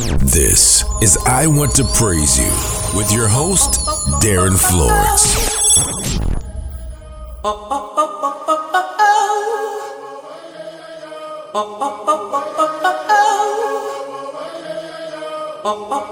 This 0.00 0.82
is 1.02 1.18
I 1.26 1.46
Want 1.46 1.74
to 1.74 1.84
Praise 1.84 2.38
You 2.38 2.48
with 2.96 3.12
your 3.12 3.28
host, 3.28 3.84
Darin 4.22 4.56
Florence. 4.56 5.50
Oh, 7.44 7.68
oh, 7.70 7.96
oh, 15.64 16.06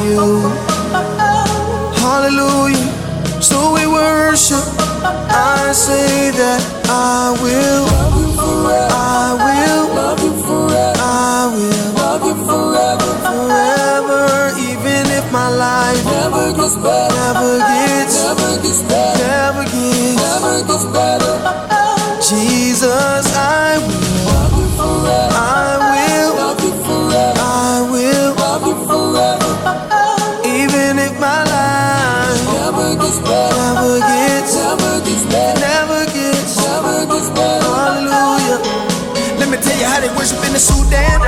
you. 0.09 0.51
Hallelujah. 2.03 3.43
So 3.43 3.75
we 3.75 3.87
worship. 3.87 4.65
I 5.31 5.73
say 5.73 6.31
that 6.33 6.61
I 6.89 7.37
will. 7.43 7.87
I 7.89 9.37
will. 9.45 9.87
I 10.99 11.45
will. 11.55 11.69
Forever, 12.49 13.13
forever, 13.25 14.53
even 14.59 15.05
if 15.13 15.31
my 15.33 15.49
life 15.49 16.05
never 16.05 16.53
gets 16.53 16.77
better, 16.77 17.15
never 17.15 17.59
gets, 17.59 18.17
never 18.25 18.63
gets 18.63 18.83
better, 18.83 19.25
never 19.25 19.65
gets 20.67 20.85
better. 20.87 21.38
Sudan. 40.59 41.28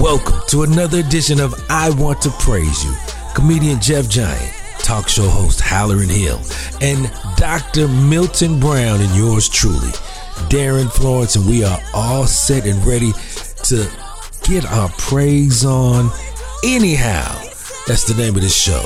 Welcome 0.00 0.40
to 0.48 0.62
another 0.62 1.00
edition 1.00 1.40
of 1.40 1.52
I 1.68 1.90
Want 1.90 2.22
to 2.22 2.30
Praise 2.30 2.82
You. 2.82 2.94
Comedian 3.34 3.82
Jeff 3.82 4.08
Giant, 4.08 4.50
talk 4.78 5.10
show 5.10 5.28
host 5.28 5.60
Hallerin 5.60 6.08
Hill, 6.08 6.40
and 6.80 7.12
Dr. 7.36 7.86
Milton 7.86 8.58
Brown, 8.58 9.02
and 9.02 9.14
yours 9.14 9.46
truly, 9.46 9.90
Darin 10.48 10.88
Florence, 10.88 11.36
and 11.36 11.46
we 11.46 11.64
are 11.64 11.78
all 11.92 12.26
set 12.26 12.64
and 12.66 12.82
ready 12.86 13.12
to 13.64 13.86
get 14.42 14.64
our 14.64 14.88
praise 14.96 15.66
on. 15.66 16.10
Anyhow, 16.64 17.30
that's 17.86 18.04
the 18.04 18.14
name 18.16 18.36
of 18.36 18.40
this 18.40 18.56
show. 18.56 18.84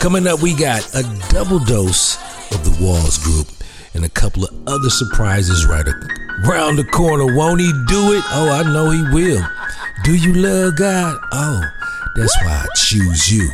Coming 0.00 0.26
up, 0.26 0.42
we 0.42 0.54
got 0.54 0.84
a 0.92 1.04
double 1.28 1.60
dose 1.60 2.16
of 2.52 2.64
the 2.64 2.84
Walls 2.84 3.16
Group 3.18 3.46
and 3.94 4.04
a 4.04 4.08
couple 4.08 4.42
of 4.42 4.50
other 4.66 4.90
surprises 4.90 5.66
right 5.66 5.86
around 6.48 6.74
the 6.76 6.84
corner. 6.84 7.32
Won't 7.32 7.60
he 7.60 7.70
do 7.86 8.12
it? 8.14 8.24
Oh, 8.32 8.50
I 8.50 8.64
know 8.64 8.90
he 8.90 9.02
will. 9.14 9.48
Do 10.08 10.14
you 10.14 10.32
love 10.32 10.76
God? 10.76 11.18
Oh, 11.32 11.60
that's 12.16 12.34
why 12.42 12.64
I 12.64 12.66
choose 12.74 13.30
you. 13.30 13.46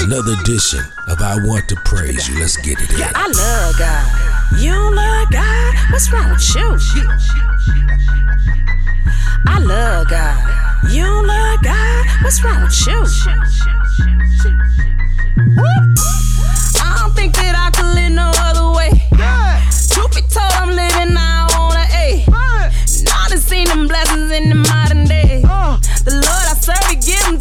Another 0.00 0.32
edition 0.40 0.80
of 1.06 1.20
I 1.20 1.36
Want 1.44 1.68
to 1.68 1.76
Praise 1.84 2.26
You. 2.26 2.40
Let's 2.40 2.56
get 2.56 2.80
it 2.80 2.90
in. 2.90 2.98
Yeah, 2.98 3.12
I 3.14 3.28
love 3.28 3.78
God. 3.78 4.58
You 4.58 4.72
love 4.72 5.30
God? 5.30 5.74
What's 5.92 6.10
wrong 6.10 6.30
with 6.30 6.54
you? 6.54 6.78
I 9.48 9.58
love 9.58 10.08
God. 10.08 10.90
You 10.90 11.04
love 11.26 11.62
God? 11.62 12.06
What's 12.22 12.42
wrong 12.42 12.62
with 12.62 12.86
you? 12.86 13.04
I 16.80 16.96
don't 17.00 17.14
think 17.14 17.34
that 17.36 17.54
I 17.54 17.68
could 17.76 17.92
live 17.94 18.12
no 18.12 18.32
other 18.48 18.72
way. 18.74 18.88
Truth 19.90 20.14
be 20.14 20.22
told, 20.22 20.52
I'm 20.56 20.70
living 20.70 21.12
now 21.12 21.48
on 21.58 21.76
a 21.76 21.84
A. 21.92 22.24
I 22.30 23.28
done 23.28 23.38
seen 23.38 23.68
them 23.68 23.86
blessings 23.86 24.32
in 24.32 24.48
the 24.48 24.54
modern 24.54 25.07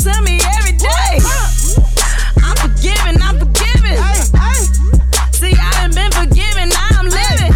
to 0.07 0.21
me 0.23 0.39
every 0.55 0.75
day. 0.79 1.19
I'm 2.39 2.55
forgiven, 2.55 3.19
I'm 3.19 3.35
forgiven. 3.39 3.99
See, 5.35 5.53
I 5.53 5.69
done 5.83 5.91
been 5.91 6.11
forgiven, 6.11 6.69
now 6.69 6.95
I'm 6.95 7.09
living. 7.11 7.51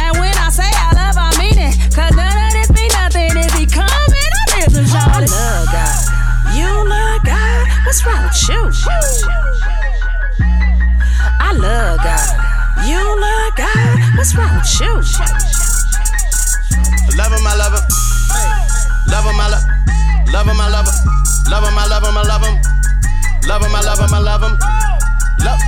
And 0.00 0.12
when 0.16 0.34
I 0.40 0.48
say 0.48 0.64
I 0.64 0.90
love, 0.96 1.16
I 1.20 1.28
mean 1.36 1.58
it. 1.60 1.76
Cause 1.92 2.16
none 2.16 2.32
of 2.32 2.52
this 2.56 2.70
be 2.72 2.88
nothing 2.96 3.36
if 3.36 3.52
he 3.52 3.66
come 3.66 3.84
in 3.84 4.32
a 4.32 4.44
business, 4.56 4.94
I 4.96 5.04
oh, 5.04 5.20
love 5.28 5.66
God. 5.76 6.00
You 6.56 6.70
love 6.88 7.20
God? 7.24 7.62
What's 7.84 8.00
wrong 8.06 8.24
with 8.24 8.48
you? 8.48 8.62
I 11.38 11.52
love 11.52 11.98
God. 12.00 12.28
You 12.88 13.02
love 13.20 13.52
God? 13.56 14.16
What's 14.16 14.34
wrong 14.34 14.56
with 14.56 14.80
you? 14.80 14.92
Love 17.16 17.32
him, 17.32 17.46
I 17.46 17.54
love 17.60 17.74
him. 17.76 17.84
Love 19.12 19.24
him, 19.26 19.40
I 19.40 19.48
love 19.50 19.71
Love 20.32 20.48
him, 20.48 20.60
I 20.60 20.68
love 20.70 20.88
him. 20.88 20.94
Love 21.50 21.64
him, 21.64 21.76
I 21.76 21.86
love 21.86 22.04
him, 22.04 22.16
I 22.16 22.22
love 22.22 22.42
him. 22.42 22.56
Love 23.46 23.62
him, 23.62 23.74
I 23.74 23.80
love 23.82 23.98
him, 24.00 24.14
I 24.14 24.18
love 24.18 24.42
him. 24.42 24.56
Love, 25.44 25.60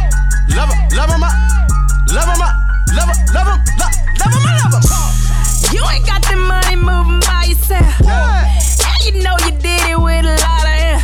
love 0.56 0.70
him, 0.72 0.80
love 0.96 1.10
him, 1.10 1.20
I 1.20 1.30
love 2.08 2.28
him, 2.32 2.40
I 2.40 2.48
love 2.96 3.08
him, 3.12 3.18
love 3.34 3.48
him, 3.52 3.60
love, 3.76 3.92
love 4.24 4.32
him, 4.32 4.40
I 4.40 4.56
love 4.64 4.72
him. 4.72 4.84
You 5.74 5.84
ain't 5.92 6.06
got 6.06 6.22
the 6.24 6.36
money 6.36 6.76
moving 6.76 7.20
by 7.20 7.44
yourself. 7.44 7.92
And 8.08 9.04
you 9.04 9.22
know 9.22 9.36
you 9.44 9.52
did 9.60 9.84
it 9.90 10.00
with 10.00 10.24
a 10.24 10.36
lot 10.40 10.64
of 10.64 10.72
air. 10.72 10.96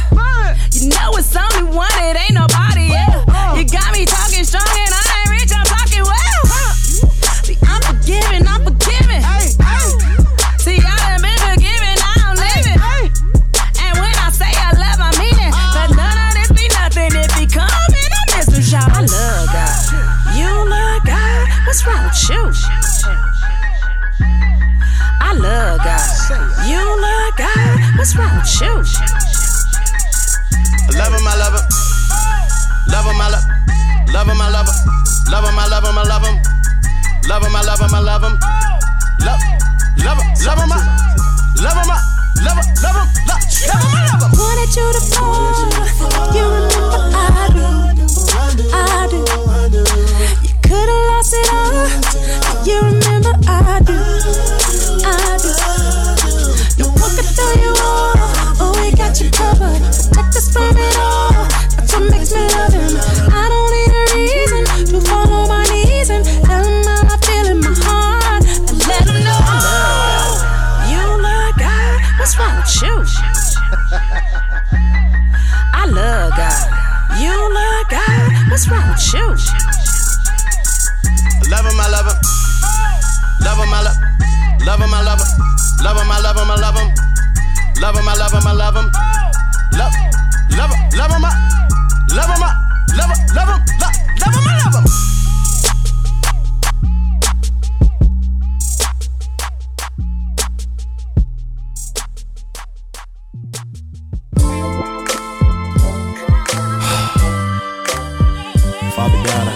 You 0.73 0.88
know 0.88 1.12
it's 1.21 1.37
only 1.37 1.76
one, 1.76 1.93
it 2.00 2.17
ain't 2.17 2.33
nobody 2.33 2.97
else. 2.97 3.29
You 3.59 3.69
got 3.69 3.93
me 3.93 4.07
talking 4.07 4.45
strong 4.45 4.64
and 4.64 4.95
I 4.95 5.10
What's 28.00 28.16
wrong 28.16 28.33
with 28.33 28.49
you? 28.62 28.73
I 30.88 30.97
love 30.97 31.12
him, 31.12 31.28
I 31.28 31.37
love 31.37 31.52
him. 31.52 31.61
Love 32.88 33.04
him, 33.04 33.21
I 33.21 33.28
love 33.28 33.45
Love 34.09 34.25
him, 34.25 34.40
I 34.40 34.49
love 34.49 34.64
him. 34.64 34.80
Love 35.28 35.45
him, 35.45 35.59
I 35.61 35.69
love 35.69 35.85
him, 35.85 35.99
I 35.99 36.09
love 36.09 36.25
him. 36.25 36.40
Love 37.28 37.45
him, 37.45 37.54
I 37.54 37.61
love 37.61 37.78
him, 37.78 37.92
I 37.92 38.00
love 38.00 38.25
him. 38.25 38.40
Love, 39.21 39.40
love 40.00 40.16
him, 40.16 40.33
love 40.49 40.64
him, 40.64 40.73
I 40.73 40.80
love 41.61 41.76
him, 41.76 41.92
I 41.92 42.00
love 42.40 42.57
him, 42.57 42.73
love 42.73 42.97
him, 42.97 42.97
love, 42.97 42.97
love 42.97 42.97
him, 42.97 43.12
I 43.69 44.09
love 44.09 44.25
him. 44.25 44.33
Wanted 44.33 44.73
you 44.73 44.88
to 44.97 45.02
fall. 45.12 45.61
You 46.33 46.49
remember 46.57 47.04
I 47.12 47.52
do. 47.52 47.69
I 48.73 49.04
do. 49.04 49.85
You 50.40 50.57
could've 50.64 51.04
lost 51.04 51.37
it 51.37 51.52
all. 51.52 52.64
You 52.64 52.80
remember 52.80 53.37
I 53.47 53.85
do. 53.85 54.60
I 57.21 57.23
could 57.23 57.37
throw 57.37 57.53
you. 57.61 57.75
Oh, 58.65 58.73
we 58.81 58.97
got 58.97 59.21
you 59.21 59.29
covered. 59.29 59.77
Protect 59.77 60.41
us 60.41 60.49
from 60.49 60.73
it 60.73 60.97
all. 60.97 61.45
That's 61.77 61.93
what 61.93 62.09
makes 62.09 62.33
me 62.33 62.49
love 62.49 62.73
him. 62.73 62.97
I 63.29 63.45
don't 63.45 63.69
need 63.77 63.93
a 63.93 64.05
reason 64.17 64.65
to 64.89 64.97
fall 65.05 65.29
on 65.29 65.49
my 65.53 65.61
knees 65.69 66.09
and 66.09 66.25
tell 66.25 66.65
him 66.65 66.81
how 66.81 67.12
I 67.12 67.17
feel 67.21 67.45
in 67.53 67.61
my 67.61 67.77
heart. 67.85 68.41
And 68.41 68.81
let 68.89 69.05
him 69.05 69.21
know. 69.21 69.37
You 70.89 71.05
love 71.21 71.53
God. 71.61 72.00
What's 72.17 72.41
wrong 72.41 72.57
with 72.57 72.73
you? 72.81 73.05
I 75.77 75.85
love 75.93 76.33
God. 76.41 76.69
You 77.21 77.37
love 77.37 77.85
God. 77.93 78.33
What's 78.49 78.65
wrong 78.65 78.89
with 78.97 79.12
you? 79.12 79.29
Love 81.53 81.69
him, 81.69 81.77
I 81.77 81.85
love 81.85 82.09
him. 82.09 82.17
Love 83.45 83.61
him, 83.61 83.75
I 83.77 83.83
love 83.85 84.00
Love 84.65 84.81
him, 84.81 84.95
I 84.95 85.03
love 85.05 85.21
him. 85.21 85.50
Love 85.85 85.97
him, 85.97 86.11
I 86.12 86.21
love 86.21 86.37
him, 86.37 86.50
I 86.50 86.55
him. 86.55 86.61
Love 86.61 86.77
him, 86.79 87.10
I 87.83 87.87
love 87.93 87.97
him, 87.97 88.09
I 88.47 88.53
love 88.53 88.77
him. 88.77 88.91
Love, 89.73 89.95
love 90.53 90.71
him, 90.71 90.81
love 90.99 91.11
him, 91.11 91.25
I 91.25 91.33
love 92.15 92.29
him, 92.29 92.43
I 92.43 92.53
love 92.95 93.09
him, 93.09 93.21
love 93.35 93.49
him, 93.49 93.61
love, 93.81 93.97
love 94.21 94.35
him, 94.35 94.45
I 94.45 94.53
love 94.65 94.75
him. 94.75 94.87
Father 108.95 109.21
God, 109.25 109.47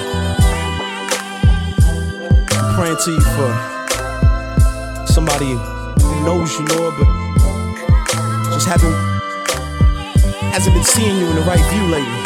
I'm 2.53 2.69
praying 2.75 2.99
to 3.05 3.11
you 3.11 3.21
for 3.21 3.51
somebody 5.07 5.51
who 6.03 6.15
knows 6.25 6.59
you, 6.59 6.65
Lord, 6.67 6.95
but 6.99 7.24
haven't 8.67 8.95
hasn't 10.53 10.75
been 10.75 10.85
seeing 10.85 11.19
you 11.19 11.27
in 11.27 11.35
the 11.35 11.43
right 11.43 11.61
view 11.73 11.87
lately. 11.89 12.21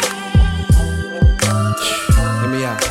Hear 2.39 2.49
me 2.49 2.63
out. 2.63 2.81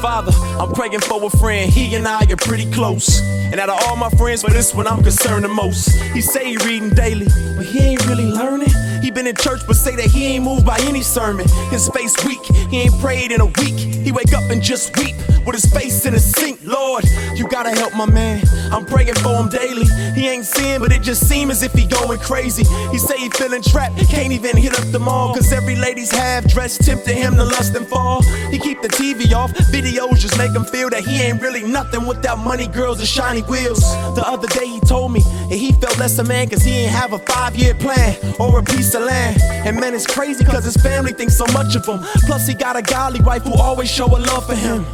Father, 0.00 0.32
I'm 0.58 0.72
praying 0.72 1.00
for 1.00 1.22
a 1.24 1.30
friend. 1.30 1.70
He 1.70 1.94
and 1.94 2.06
I 2.06 2.24
are 2.30 2.36
pretty 2.36 2.70
close. 2.70 3.20
And 3.20 3.60
out 3.60 3.68
of 3.68 3.80
all 3.86 3.96
my 3.96 4.10
friends, 4.10 4.42
for 4.42 4.50
this 4.50 4.74
one 4.74 4.86
I'm 4.86 5.02
concerned 5.02 5.44
the 5.44 5.48
most. 5.48 5.90
He 6.12 6.20
say 6.20 6.50
he 6.50 6.56
reading 6.58 6.90
daily, 6.90 7.28
but 7.56 7.66
he 7.66 7.78
ain't 7.80 8.06
really 8.06 8.26
learning. 8.26 8.68
He 9.02 9.10
been 9.10 9.26
in 9.26 9.36
church, 9.36 9.60
but 9.66 9.76
say 9.76 9.96
that 9.96 10.06
he 10.06 10.26
ain't 10.26 10.44
moved 10.44 10.66
by 10.66 10.78
any 10.82 11.02
sermon. 11.02 11.46
His 11.70 11.88
face 11.88 12.14
weak, 12.24 12.44
he 12.70 12.82
ain't 12.82 12.98
prayed 13.00 13.32
in 13.32 13.40
a 13.40 13.46
week. 13.46 13.78
He 13.78 14.12
wake 14.12 14.32
up 14.32 14.50
and 14.50 14.62
just 14.62 14.96
weep 14.96 15.16
with 15.46 15.54
his 15.54 15.72
face 15.72 16.04
in 16.06 16.12
the 16.12 16.20
sink. 16.20 16.60
Lord, 16.64 17.04
you 17.34 17.48
gotta 17.48 17.70
help 17.70 17.94
my 17.94 18.06
man. 18.06 18.42
I'm 18.72 18.84
praying 18.84 19.14
for 19.16 19.34
him 19.34 19.48
daily. 19.48 19.86
He 20.14 20.28
ain't 20.28 20.44
seeing, 20.44 20.80
but 20.80 20.92
it 20.92 21.02
just 21.02 21.28
seems 21.28 21.50
as 21.50 21.62
if 21.62 21.72
he 21.72 21.86
going 21.86 22.18
crazy. 22.18 22.64
He 22.90 22.98
say 22.98 23.18
he 23.18 23.28
feeling 23.30 23.62
trapped, 23.62 23.96
can't 24.08 24.32
even 24.32 24.56
hit 24.56 24.78
up 24.78 24.86
the 24.92 24.98
mall. 24.98 25.34
Cause 25.34 25.52
every 25.52 25.76
lady's 25.76 26.10
half 26.10 26.44
dressed 26.44 26.82
tempting 26.84 27.16
him 27.16 27.34
to 27.36 27.44
lust 27.44 27.74
and 27.74 27.86
fall. 27.86 28.22
He 28.50 28.58
keep 28.58 28.82
the 28.82 28.88
TV 28.88 29.32
off, 29.32 29.52
videos 29.72 30.18
just 30.18 30.36
make 30.38 30.52
him 30.52 30.64
feel 30.64 30.90
that 30.90 31.04
he 31.04 31.22
ain't 31.22 31.40
really 31.40 31.62
nothing 31.62 32.06
without 32.06 32.38
money, 32.38 32.66
girls, 32.66 32.98
and 32.98 33.08
shiny 33.08 33.42
wheels. 33.42 33.80
The 34.14 34.24
other 34.26 34.48
day 34.48 34.66
he 34.66 34.80
told 34.80 35.12
me 35.12 35.20
that 35.20 35.56
he 35.56 35.72
felt 35.72 35.98
less 35.98 36.18
a 36.18 36.24
man 36.24 36.48
cause 36.48 36.62
he 36.62 36.72
ain't 36.72 36.92
have 36.92 37.12
a 37.12 37.18
five 37.18 37.56
year 37.56 37.74
plan 37.74 38.16
or 38.38 38.58
a 38.58 38.62
piece 38.62 38.89
of 38.94 39.02
land. 39.02 39.40
And 39.42 39.78
man, 39.78 39.94
it's 39.94 40.06
crazy 40.06 40.44
cause 40.44 40.64
his 40.64 40.76
family 40.76 41.12
thinks 41.12 41.36
so 41.36 41.44
much 41.52 41.74
of 41.76 41.86
him. 41.86 42.00
Plus, 42.26 42.46
he 42.46 42.54
got 42.54 42.76
a 42.76 42.82
godly 42.82 43.20
wife 43.20 43.42
who 43.42 43.54
always 43.54 43.90
show 43.90 44.06
a 44.06 44.18
love 44.18 44.46
for 44.46 44.54
him. 44.54 44.84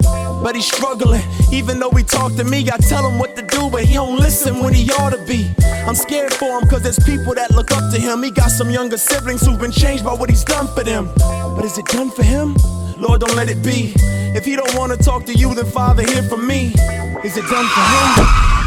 But 0.42 0.54
he's 0.54 0.66
struggling, 0.66 1.22
even 1.52 1.78
though 1.80 1.90
he 1.90 2.02
talk 2.04 2.34
to 2.36 2.44
me, 2.44 2.68
I 2.70 2.76
tell 2.76 3.08
him 3.08 3.18
what 3.18 3.36
to 3.36 3.42
do, 3.42 3.70
but 3.70 3.84
he 3.84 3.94
don't 3.94 4.18
listen 4.18 4.60
when 4.60 4.74
he 4.74 4.90
ought 4.92 5.10
to 5.10 5.24
be. 5.26 5.50
I'm 5.86 5.94
scared 5.94 6.34
for 6.34 6.58
him 6.58 6.68
cause 6.68 6.82
there's 6.82 6.98
people 6.98 7.34
that 7.34 7.50
look 7.52 7.70
up 7.72 7.92
to 7.92 8.00
him. 8.00 8.22
He 8.22 8.30
got 8.30 8.50
some 8.50 8.70
younger 8.70 8.98
siblings 8.98 9.44
who've 9.44 9.58
been 9.58 9.72
changed 9.72 10.04
by 10.04 10.14
what 10.14 10.30
he's 10.30 10.44
done 10.44 10.68
for 10.68 10.84
them. 10.84 11.10
But 11.16 11.64
is 11.64 11.78
it 11.78 11.86
done 11.86 12.10
for 12.10 12.22
him? 12.22 12.54
Lord, 12.98 13.20
don't 13.20 13.36
let 13.36 13.48
it 13.48 13.62
be. 13.62 13.92
If 14.36 14.44
he 14.44 14.56
don't 14.56 14.74
wanna 14.76 14.96
talk 14.96 15.24
to 15.26 15.34
you, 15.34 15.54
then 15.54 15.66
Father, 15.66 16.02
hear 16.02 16.22
from 16.22 16.46
me. 16.46 16.74
Is 17.24 17.36
it 17.36 17.44
done 17.48 17.66
for 17.66 18.22
him? 18.22 18.65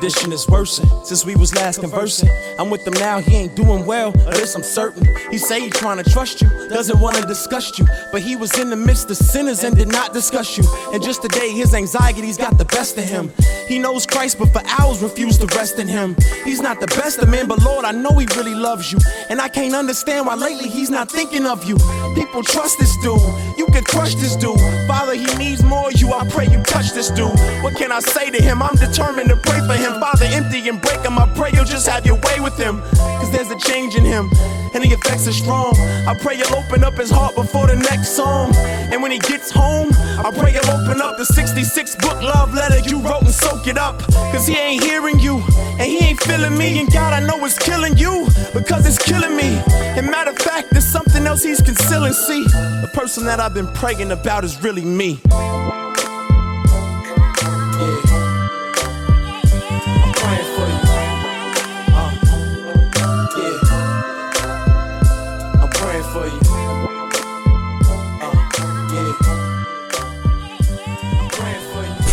Condition 0.00 0.32
is 0.32 0.48
worsen 0.48 0.88
since 1.04 1.26
we 1.26 1.36
was 1.36 1.54
last 1.54 1.80
conversing. 1.80 2.30
I'm 2.58 2.70
with 2.70 2.86
him 2.86 2.94
now, 2.94 3.18
he 3.18 3.36
ain't 3.36 3.54
doing 3.54 3.84
well, 3.84 4.08
of 4.08 4.32
this 4.32 4.54
I'm 4.54 4.62
certain. 4.62 5.06
He 5.30 5.36
say 5.36 5.60
he 5.60 5.68
trying 5.68 6.02
to 6.02 6.10
trust 6.10 6.40
you, 6.40 6.48
doesn't 6.70 6.98
want 6.98 7.16
to 7.16 7.26
discuss 7.26 7.78
you, 7.78 7.84
but 8.10 8.22
he 8.22 8.34
was 8.34 8.58
in 8.58 8.70
the 8.70 8.76
midst 8.76 9.10
of 9.10 9.18
sinners 9.18 9.62
and 9.62 9.76
did 9.76 9.88
not 9.88 10.14
discuss 10.14 10.56
you. 10.56 10.64
And 10.94 11.02
just 11.02 11.20
today, 11.20 11.50
his 11.50 11.74
anxiety's 11.74 12.38
got 12.38 12.56
the 12.56 12.64
best 12.64 12.96
of 12.96 13.04
him. 13.04 13.30
He 13.68 13.78
knows 13.78 14.06
Christ, 14.06 14.38
but 14.38 14.46
for 14.54 14.62
hours 14.80 15.02
refused 15.02 15.42
to 15.42 15.46
rest 15.54 15.78
in 15.78 15.86
him. 15.86 16.16
He's 16.44 16.62
not 16.62 16.80
the 16.80 16.86
best 16.86 17.18
of 17.18 17.28
men, 17.28 17.46
but 17.46 17.62
Lord, 17.62 17.84
I 17.84 17.92
know 17.92 18.16
he 18.16 18.26
really 18.36 18.54
loves 18.54 18.90
you. 18.90 18.98
And 19.28 19.38
I 19.38 19.48
can't 19.48 19.74
understand 19.74 20.26
why 20.26 20.34
lately 20.34 20.70
he's 20.70 20.88
not 20.88 21.10
thinking 21.10 21.44
of 21.44 21.68
you. 21.68 21.76
People 22.14 22.42
trust 22.42 22.78
this 22.78 22.96
dude, 23.02 23.20
you 23.58 23.66
can 23.66 23.84
crush 23.84 24.14
this 24.14 24.34
dude. 24.34 24.58
Father, 24.86 25.14
he 25.14 25.26
needs 25.36 25.62
more 25.62 25.88
of 25.88 26.00
you. 26.00 26.10
I 26.14 26.26
pray 26.26 26.46
you 26.46 26.62
touch 26.62 26.92
this 26.92 27.10
dude. 27.10 27.38
What 27.62 27.76
can 27.76 27.92
I 27.92 28.00
say 28.00 28.30
to 28.30 28.42
him? 28.42 28.62
I'm 28.62 28.76
determined 28.76 29.28
to 29.28 29.36
pray 29.36 29.60
for 29.66 29.74
him. 29.74 29.89
Father, 29.98 30.26
empty 30.26 30.68
and 30.68 30.80
break 30.80 31.00
him. 31.00 31.18
I 31.18 31.26
pray 31.34 31.50
you'll 31.54 31.64
just 31.64 31.88
have 31.88 32.06
your 32.06 32.16
way 32.16 32.40
with 32.40 32.56
him. 32.56 32.80
Cause 33.18 33.30
there's 33.30 33.50
a 33.50 33.58
change 33.58 33.96
in 33.96 34.04
him, 34.04 34.30
and 34.74 34.84
the 34.84 34.90
effects 34.92 35.26
are 35.26 35.32
strong. 35.32 35.74
I 36.06 36.16
pray 36.20 36.36
you'll 36.36 36.54
open 36.54 36.84
up 36.84 36.94
his 36.94 37.10
heart 37.10 37.34
before 37.34 37.66
the 37.66 37.76
next 37.76 38.10
song. 38.10 38.54
And 38.54 39.02
when 39.02 39.10
he 39.10 39.18
gets 39.18 39.50
home, 39.50 39.90
I 39.92 40.30
pray 40.36 40.52
you'll 40.52 40.70
open 40.70 41.00
up 41.00 41.16
the 41.16 41.24
66 41.24 41.96
book 41.96 42.20
love 42.22 42.54
letter 42.54 42.78
you 42.88 43.00
wrote 43.00 43.22
and 43.22 43.34
soak 43.34 43.66
it 43.66 43.78
up. 43.78 43.98
Cause 44.32 44.46
he 44.46 44.56
ain't 44.56 44.82
hearing 44.82 45.18
you, 45.18 45.42
and 45.78 45.82
he 45.82 45.98
ain't 45.98 46.20
feeling 46.20 46.56
me. 46.56 46.78
And 46.80 46.92
God, 46.92 47.12
I 47.12 47.20
know 47.20 47.44
it's 47.44 47.58
killing 47.58 47.96
you, 47.96 48.26
because 48.54 48.86
it's 48.86 48.98
killing 48.98 49.36
me. 49.36 49.60
And 49.96 50.10
matter 50.10 50.30
of 50.30 50.38
fact, 50.38 50.70
there's 50.70 50.86
something 50.86 51.26
else 51.26 51.42
he's 51.42 51.60
concealing. 51.62 52.12
See, 52.12 52.44
the 52.44 52.90
person 52.92 53.24
that 53.26 53.40
I've 53.40 53.54
been 53.54 53.68
praying 53.74 54.12
about 54.12 54.44
is 54.44 54.62
really 54.62 54.84
me. 54.84 55.20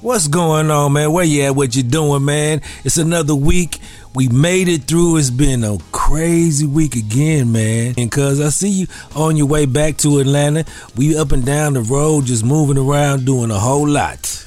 What's 0.00 0.26
going 0.26 0.70
on, 0.70 0.94
man? 0.94 1.12
Where 1.12 1.24
you 1.24 1.42
at? 1.44 1.54
What 1.54 1.76
you 1.76 1.84
doing, 1.84 2.24
man? 2.24 2.60
It's 2.84 2.96
another 2.96 3.36
week. 3.36 3.78
We 4.14 4.28
made 4.28 4.68
it 4.68 4.84
through. 4.84 5.16
It's 5.16 5.30
been 5.30 5.62
a 5.62 5.78
crazy 5.92 6.66
week 6.66 6.96
again, 6.96 7.52
man. 7.52 7.94
And 7.96 8.10
cuz 8.10 8.40
I 8.40 8.48
see 8.48 8.68
you 8.68 8.86
on 9.14 9.36
your 9.36 9.46
way 9.46 9.64
back 9.64 9.96
to 9.98 10.18
Atlanta. 10.18 10.64
We 10.96 11.16
up 11.16 11.30
and 11.32 11.46
down 11.46 11.74
the 11.74 11.82
road, 11.82 12.26
just 12.26 12.44
moving 12.44 12.78
around, 12.78 13.24
doing 13.24 13.50
a 13.50 13.58
whole 13.58 13.88
lot. 13.88 14.44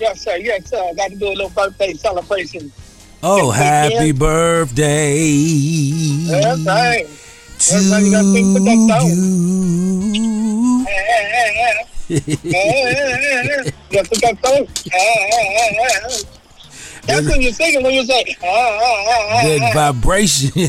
Yes, 0.00 0.22
sir. 0.22 0.36
Yes, 0.36 0.68
sir. 0.70 0.82
I 0.82 0.94
got 0.94 1.10
to 1.10 1.16
do 1.16 1.28
a 1.28 1.36
little 1.36 1.50
birthday 1.50 1.94
celebration. 1.94 2.72
Oh, 3.22 3.50
happy 3.50 4.12
birthday 4.12 5.18
Yes, 5.18 6.64
sir. 6.64 7.25
To 7.58 7.74
Everybody 7.74 8.10
got 8.10 8.22
to 8.22 8.32
for 8.52 8.60
that 8.60 8.78
you. 9.06 9.14
That's 17.06 17.26
when 17.30 17.40
you're 17.40 17.52
singing 17.52 17.82
when 17.82 17.94
you 17.94 18.04
say, 18.04 18.36
ah, 18.42 18.46
ah, 18.46 19.06
ah, 19.08 19.28
ah, 19.30 19.42
That 19.44 19.74
vibration. 19.74 20.50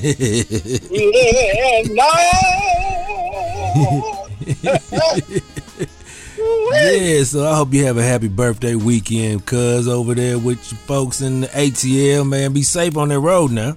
Yeah, 6.38 7.24
so 7.24 7.46
I 7.46 7.56
hope 7.56 7.74
you 7.74 7.86
have 7.86 7.98
a 7.98 8.04
happy 8.04 8.28
birthday 8.28 8.76
weekend, 8.76 9.46
cuz 9.46 9.88
over 9.88 10.14
there 10.14 10.38
with 10.38 10.72
your 10.72 10.80
folks 10.82 11.22
in 11.22 11.42
the 11.42 11.48
ATL, 11.48 12.28
man. 12.28 12.54
Be 12.54 12.64
safe 12.64 12.98
on 12.98 13.10
that 13.10 13.20
road 13.20 13.52
now. 13.52 13.76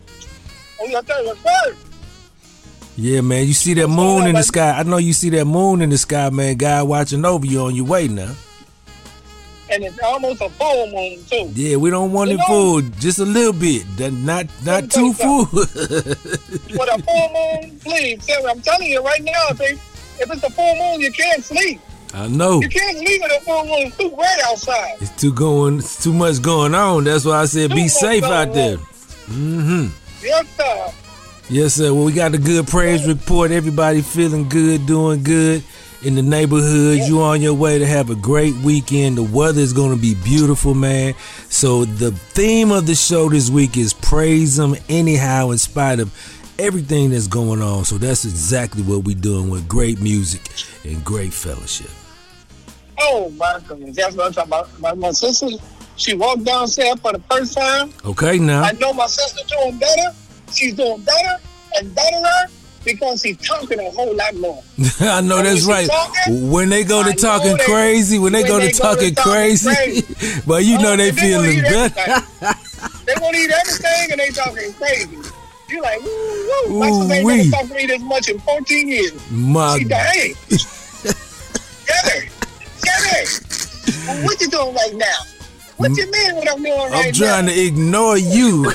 Oh, 0.81 0.87
yeah, 0.87 1.01
first. 1.01 1.90
Yeah, 2.97 3.21
man. 3.23 3.47
You 3.47 3.55
see 3.55 3.75
that 3.75 3.89
moon 3.89 4.27
in 4.27 4.35
the 4.35 4.43
sky. 4.43 4.73
I 4.79 4.83
know 4.83 4.99
you 4.99 5.13
see 5.13 5.31
that 5.31 5.45
moon 5.47 5.81
in 5.81 5.91
the 5.91 5.99
sky, 5.99 6.29
man. 6.31 6.57
God 6.57 6.87
watching 6.89 7.25
over 7.25 7.47
you 7.47 7.61
on 7.63 7.75
your 7.75 7.87
way 7.87 8.09
now. 8.09 8.33
And 9.73 9.85
it's 9.85 9.99
almost 10.03 10.43
a 10.43 10.49
full 10.51 10.87
moon, 10.91 11.25
too. 11.31 11.49
Yeah, 11.55 11.77
we 11.77 11.91
don't 11.91 12.11
want 12.13 12.29
You 12.31 12.37
it 12.37 12.39
know- 12.41 12.47
full, 12.47 12.81
just 12.99 13.21
a 13.21 13.25
little 13.25 13.53
bit. 13.53 13.85
Not 14.13 14.47
not 14.65 14.91
too 14.91 15.13
full. 15.13 15.47
With 15.53 16.89
a 16.93 17.03
full 17.07 17.29
moon, 17.63 17.79
please. 17.79 18.25
Sarah, 18.25 18.51
I'm 18.51 18.61
telling 18.61 18.89
you 18.89 19.01
right 19.03 19.23
now, 19.23 19.47
if, 19.51 19.61
it- 19.61 19.79
if 20.21 20.31
it's 20.31 20.43
a 20.43 20.51
full 20.51 20.75
moon, 20.77 21.01
you 21.01 21.13
can't 21.13 21.43
sleep. 21.45 21.81
I 22.13 22.27
know. 22.27 22.61
You 22.61 22.69
can't 22.69 22.99
sleep 22.99 23.23
with 23.23 23.31
a 23.31 23.41
full 23.45 23.65
moon. 23.65 23.87
It's 23.87 23.97
too 23.97 24.11
bright 24.11 24.41
outside. 24.47 24.97
It's 25.01 25.11
too 25.21 25.33
going 25.33 25.79
it's 25.79 26.03
too 26.03 26.13
much 26.13 26.43
going 26.43 26.75
on. 26.75 27.05
That's 27.05 27.25
why 27.25 27.43
I 27.43 27.45
said 27.45 27.71
Too 27.71 27.77
be 27.77 27.87
safe 27.87 28.25
out 28.25 28.53
there. 28.53 28.77
Mm-hmm. 28.79 29.87
Yes, 30.21 30.47
sir. 30.57 30.93
Yes, 31.51 31.75
sir. 31.75 31.93
Well, 31.93 32.05
we 32.05 32.13
got 32.13 32.33
a 32.33 32.39
good 32.39 32.69
praise 32.69 33.09
report. 33.09 33.51
Everybody 33.51 34.03
feeling 34.03 34.49
good, 34.49 34.87
doing 34.87 35.25
good 35.25 35.65
in 36.01 36.15
the 36.15 36.23
neighborhood. 36.23 36.99
You 36.99 37.23
on 37.23 37.43
your 37.43 37.55
way 37.55 37.77
to 37.77 37.87
have 37.87 38.09
a 38.09 38.15
great 38.15 38.55
weekend. 38.59 39.19
The 39.19 39.25
weather 39.25 39.61
is 39.61 39.73
going 39.73 39.93
to 39.93 40.01
be 40.01 40.15
beautiful, 40.15 40.75
man. 40.75 41.15
So 41.49 41.85
the 41.85 42.13
theme 42.13 42.71
of 42.71 42.87
the 42.87 42.95
show 42.95 43.29
this 43.29 43.51
week 43.51 43.77
is 43.77 43.93
praise 43.93 44.55
them 44.55 44.77
anyhow 44.89 45.51
in 45.51 45.59
spite 45.59 45.99
of 45.99 46.15
everything 46.57 47.11
that's 47.11 47.27
going 47.27 47.61
on. 47.63 47.85
So 47.85 47.99
that's 47.99 48.25
exactly 48.25 48.85
what 48.85 49.03
we're 49.03 49.17
doing 49.17 49.51
with 49.51 49.67
great 49.67 50.01
music 50.01 50.43
and 50.85 51.05
great 51.05 51.33
fellowship. 51.33 51.91
Oh, 53.01 53.29
my 53.31 53.59
goodness. 53.67 53.97
That's 53.97 54.15
what 54.15 54.27
I'm 54.27 54.33
talking 54.35 54.51
about. 54.51 54.81
My, 54.81 54.95
my 54.95 55.11
sister, 55.11 55.49
she 55.97 56.15
walked 56.15 56.45
downstairs 56.45 57.01
for 57.01 57.13
the 57.13 57.23
first 57.29 57.55
time. 57.55 57.93
Okay, 58.05 58.39
now. 58.39 58.63
I 58.63 58.71
know 58.71 58.93
my 58.93 59.09
sister 59.09 59.41
doing 59.49 59.77
better. 59.81 60.15
She's 60.55 60.75
doing 60.75 61.01
better 61.03 61.37
and 61.77 61.95
better 61.95 62.53
because 62.85 63.23
she's 63.23 63.37
talking 63.39 63.79
a 63.79 63.91
whole 63.91 64.15
lot 64.15 64.35
more. 64.37 64.63
I 65.01 65.21
know 65.21 65.39
And 65.39 65.47
that's 65.47 65.65
right. 65.67 65.89
talking, 65.89 66.51
When 66.51 66.69
they 66.69 66.85
go 66.85 67.03
to 67.03 67.11
I 67.11 67.15
talking 67.15 67.57
crazy, 67.59 68.19
when 68.19 68.33
they 68.33 68.43
when 68.43 68.49
go 68.51 68.61
to 68.61 68.67
they 68.67 68.73
go 68.73 68.77
to 68.79 68.83
talking 68.83 69.15
talking 69.15 69.33
crazy, 69.33 69.75
crazy. 69.75 70.41
but 70.47 70.65
you 70.65 70.79
know 70.79 70.93
Oh, 70.93 70.97
they 70.97 71.11
they 71.11 71.21
feeling 71.21 71.63
better. 71.63 71.95
they 73.07 73.15
want 73.21 73.35
to 73.35 73.41
eat 73.41 73.51
everything 73.51 74.11
and 74.13 74.21
they 74.21 74.31
talking 74.31 74.73
crazy. 74.75 75.19
You 75.69 75.83
like, 75.83 76.01
woo, 76.03 76.69
woo. 76.69 76.79
My 76.81 76.91
sister 76.91 77.15
ain't 77.15 77.27
never 77.27 77.51
talked 77.51 77.69
to 77.69 77.75
me 77.75 77.87
this 77.87 78.03
much 78.03 78.29
in 78.29 78.41
14 78.41 78.89
years. 78.89 79.31
My 79.31 79.79
She 79.79 79.85
died. 79.85 80.05
Hey, 80.05 80.35
Jenny, 81.87 82.29
Jenny, 82.85 84.25
what 84.25 84.41
you 84.41 84.49
doing 84.49 84.75
right 84.75 84.95
now? 84.95 85.40
What 85.81 85.97
you 85.97 86.11
mean 86.11 86.35
what 86.37 86.53
I'm 86.53 86.63
doing 86.63 86.79
I'm 86.79 86.93
right 86.93 87.15
trying 87.15 87.47
now? 87.47 87.53
to 87.53 87.67
ignore 87.67 88.19
you. 88.19 88.65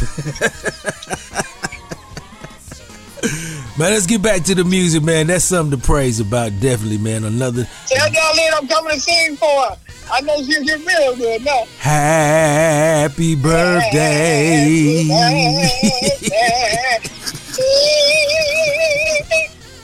man, 3.78 3.92
let's 3.94 4.08
get 4.08 4.24
back 4.24 4.42
to 4.46 4.56
the 4.56 4.64
music, 4.64 5.04
man. 5.04 5.28
That's 5.28 5.46
something 5.46 5.80
to 5.80 5.86
praise 5.86 6.20
about, 6.20 6.60
definitely, 6.60 6.98
man. 6.98 7.24
Another 7.24 7.68
Tell 7.86 8.10
Darlene 8.10 8.50
I'm 8.56 8.68
coming 8.68 8.94
to 8.94 9.00
sing 9.00 9.36
for 9.38 9.46
her. 9.46 9.78
I 10.12 10.22
know 10.22 10.36
she'll 10.44 10.64
get 10.64 10.84
real 10.86 11.16
good 11.16 11.44
now. 11.46 11.66
happy 11.78 13.36
birthday. 13.36 15.06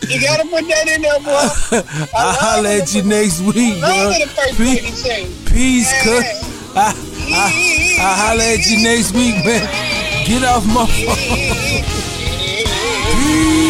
You 0.08 0.20
gotta 0.20 0.44
put 0.44 0.68
that 0.68 0.88
in 0.90 1.02
there, 1.04 1.20
boy. 1.20 1.48
I'll 2.18 2.34
holler 2.36 2.70
at 2.70 2.94
you 2.94 3.04
next 3.04 3.40
week, 3.42 3.80
bro. 3.80 4.10
when 4.10 4.20
the 4.20 4.28
first 4.28 4.58
Pe- 4.58 4.64
lady 4.66 4.92
sing. 4.92 5.32
Peace, 5.46 5.94
cuz. 6.04 6.61
I, 6.74 6.94
I, 7.34 7.98
I'll 8.00 8.16
holler 8.16 8.44
at 8.44 8.66
you 8.66 8.82
next 8.84 9.14
week, 9.14 9.36
man. 9.46 9.68
Get 10.26 10.44
off 10.44 10.66
my 10.66 10.86
phone. 10.88 11.98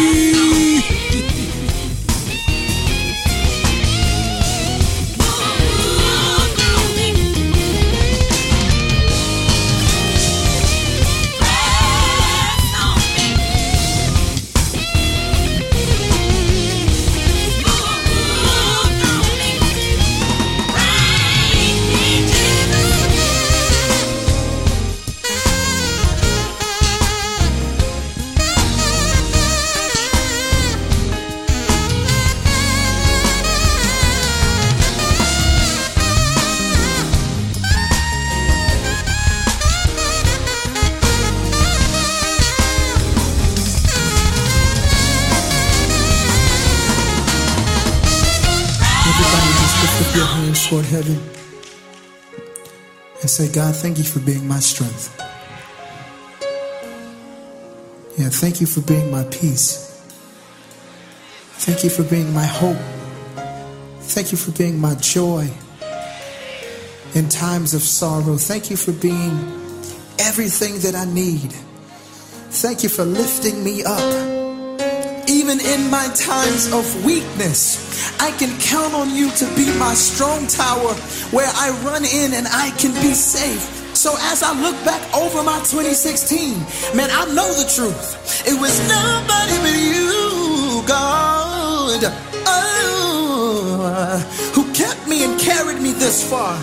heaven 50.92 51.18
and 53.22 53.30
say, 53.30 53.50
God, 53.50 53.74
thank 53.74 53.96
you 53.96 54.04
for 54.04 54.20
being 54.20 54.46
my 54.46 54.60
strength. 54.60 55.08
Yeah, 58.18 58.28
thank 58.28 58.60
you 58.60 58.66
for 58.66 58.82
being 58.82 59.10
my 59.10 59.24
peace. 59.24 59.88
Thank 61.64 61.82
you 61.82 61.88
for 61.88 62.02
being 62.02 62.30
my 62.34 62.44
hope. 62.44 62.76
Thank 64.00 64.32
you 64.32 64.38
for 64.38 64.50
being 64.50 64.78
my 64.78 64.94
joy 64.96 65.48
in 67.14 67.30
times 67.30 67.72
of 67.72 67.80
sorrow. 67.80 68.36
Thank 68.36 68.68
you 68.68 68.76
for 68.76 68.92
being 68.92 69.32
everything 70.18 70.78
that 70.80 70.94
I 70.94 71.06
need. 71.06 71.52
Thank 72.60 72.82
you 72.82 72.90
for 72.90 73.04
lifting 73.04 73.64
me 73.64 73.82
up. 73.82 74.41
Even 75.28 75.60
in 75.60 75.90
my 75.90 76.08
times 76.14 76.72
of 76.72 77.04
weakness, 77.04 78.20
I 78.20 78.30
can 78.38 78.58
count 78.60 78.94
on 78.94 79.14
you 79.14 79.30
to 79.30 79.46
be 79.54 79.66
my 79.78 79.94
strong 79.94 80.46
tower 80.46 80.94
where 81.30 81.50
I 81.54 81.70
run 81.84 82.04
in 82.04 82.34
and 82.34 82.46
I 82.48 82.70
can 82.78 82.92
be 82.94 83.14
safe. 83.14 83.82
So 83.94 84.14
as 84.18 84.42
I 84.42 84.52
look 84.60 84.74
back 84.84 85.02
over 85.14 85.42
my 85.42 85.58
2016, 85.58 86.58
man, 86.96 87.08
I 87.12 87.26
know 87.34 87.46
the 87.54 87.70
truth. 87.70 88.42
It 88.46 88.58
was 88.58 88.80
nobody 88.88 89.56
but 89.62 89.78
you, 89.78 90.82
God, 90.86 92.02
oh, 92.46 94.18
who 94.54 94.72
kept 94.72 95.06
me 95.06 95.24
and 95.24 95.38
carried 95.38 95.80
me 95.80 95.92
this 95.92 96.28
far. 96.28 96.58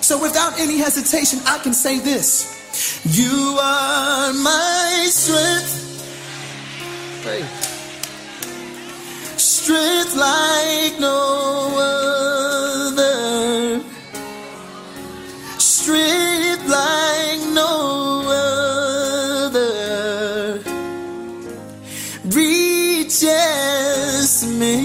So 0.00 0.20
without 0.20 0.58
any 0.58 0.78
hesitation, 0.78 1.40
I 1.44 1.58
can 1.58 1.74
say 1.74 1.98
this 1.98 2.48
You 3.04 3.58
are 3.60 4.32
my 4.32 5.06
strength. 5.10 5.84
Hey. 7.24 7.73
Strength 9.64 10.14
like 10.16 11.00
no 11.00 11.72
other. 12.90 13.80
Strength 15.56 16.68
like 16.68 17.40
no 17.54 18.28
other. 19.48 20.60
Reaches 22.26 23.24
me. 24.44 24.76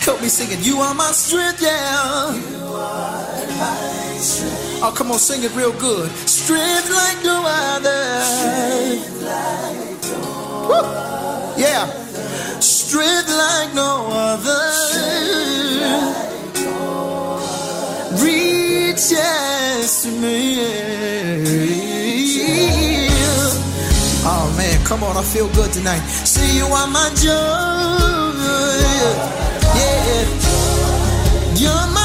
Help 0.00 0.20
me 0.20 0.26
sing 0.28 0.50
it. 0.50 0.58
You 0.66 0.80
are 0.80 0.92
my 0.92 1.12
strength, 1.12 1.62
yeah. 1.62 2.34
You 2.34 2.66
are 2.66 3.46
my 3.60 4.18
strength. 4.18 4.82
Oh, 4.82 4.90
come 4.92 5.12
on, 5.12 5.20
sing 5.20 5.44
it 5.44 5.54
real 5.54 5.70
good. 5.78 6.10
Strength 6.10 6.90
like 6.90 7.22
no 7.22 7.44
other. 7.46 8.22
Strength 8.24 9.22
like 9.22 10.02
no 10.10 10.72
other. 10.72 11.60
Yeah. 11.60 12.05
Strength 12.86 13.30
like 13.30 13.74
no 13.74 14.06
other. 14.12 14.64
Reaches 18.22 20.02
to 20.02 20.10
me. 20.22 20.38
Oh 24.24 24.54
man, 24.56 24.84
come 24.84 25.02
on, 25.02 25.16
I 25.16 25.22
feel 25.22 25.48
good 25.48 25.72
tonight. 25.72 25.98
See 26.06 26.58
you 26.58 26.66
on 26.66 26.92
my 26.92 27.10
joy. 27.16 27.32
Yeah. 29.74 30.22
You're 31.58 31.95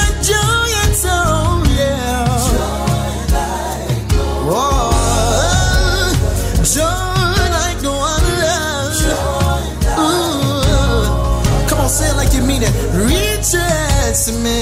give 12.32 12.46
me 12.46 12.60
the 12.60 12.72
reaches 13.08 14.32
me? 14.44 14.60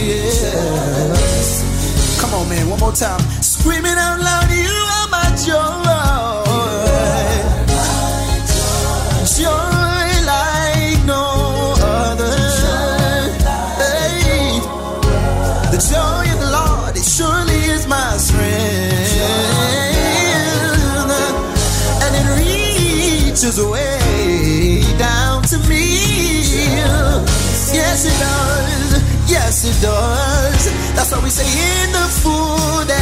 Yeah. 0.00 0.60
Come 2.20 2.34
on, 2.34 2.48
man, 2.48 2.68
one 2.68 2.80
more 2.80 2.92
time. 2.92 3.20
Screaming 3.42 3.98
out 3.98 4.20
loud, 4.20 4.50
you 4.50 4.70
are 4.96 5.08
my 5.08 5.28
joy. 5.46 5.80
Joy. 9.36 9.80
like 10.26 11.04
no 11.06 11.74
other. 11.80 12.36
The 15.74 15.80
joy 15.90 16.24
of 16.32 16.38
the 16.44 16.50
Lord, 16.58 16.96
it 16.96 17.04
surely 17.04 17.60
is 17.74 17.86
my 17.86 18.16
strength. 18.16 19.20
And 22.04 22.12
it 22.20 22.26
reaches 22.38 23.58
away. 23.58 23.99
Yes, 28.00 28.08
it 28.08 28.18
does. 28.24 29.30
Yes, 29.30 29.64
it 29.68 29.76
does. 29.82 30.94
That's 30.96 31.12
why 31.12 31.20
we 31.22 31.28
say 31.28 31.44
in 31.44 31.92
the 31.92 32.08
fullness. 32.22 32.96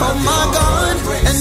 Oh 0.00 0.14
my 0.18 0.50
God. 0.52 1.33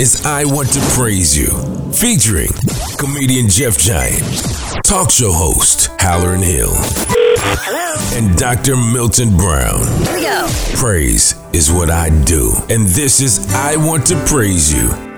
is 0.00 0.24
I 0.24 0.46
Want 0.46 0.72
to 0.72 0.80
Praise 0.96 1.36
You, 1.36 1.48
featuring 1.92 2.48
comedian 2.96 3.50
Jeff 3.50 3.76
Giant, 3.76 4.22
talk 4.82 5.10
show 5.10 5.30
host 5.30 5.90
Hallerin 5.98 6.42
Hill, 6.42 6.70
Hello. 6.72 8.16
and 8.16 8.34
Dr. 8.38 8.76
Milton 8.76 9.36
Brown. 9.36 9.86
Here 10.06 10.14
we 10.14 10.22
go. 10.22 10.48
Praise 10.76 11.34
is 11.52 11.70
what 11.70 11.90
I 11.90 12.08
do, 12.24 12.50
and 12.70 12.86
this 12.86 13.20
is 13.20 13.52
I 13.52 13.76
Want 13.76 14.06
to 14.06 14.16
Praise 14.24 14.72
You 14.72 15.09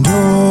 多 0.02 0.43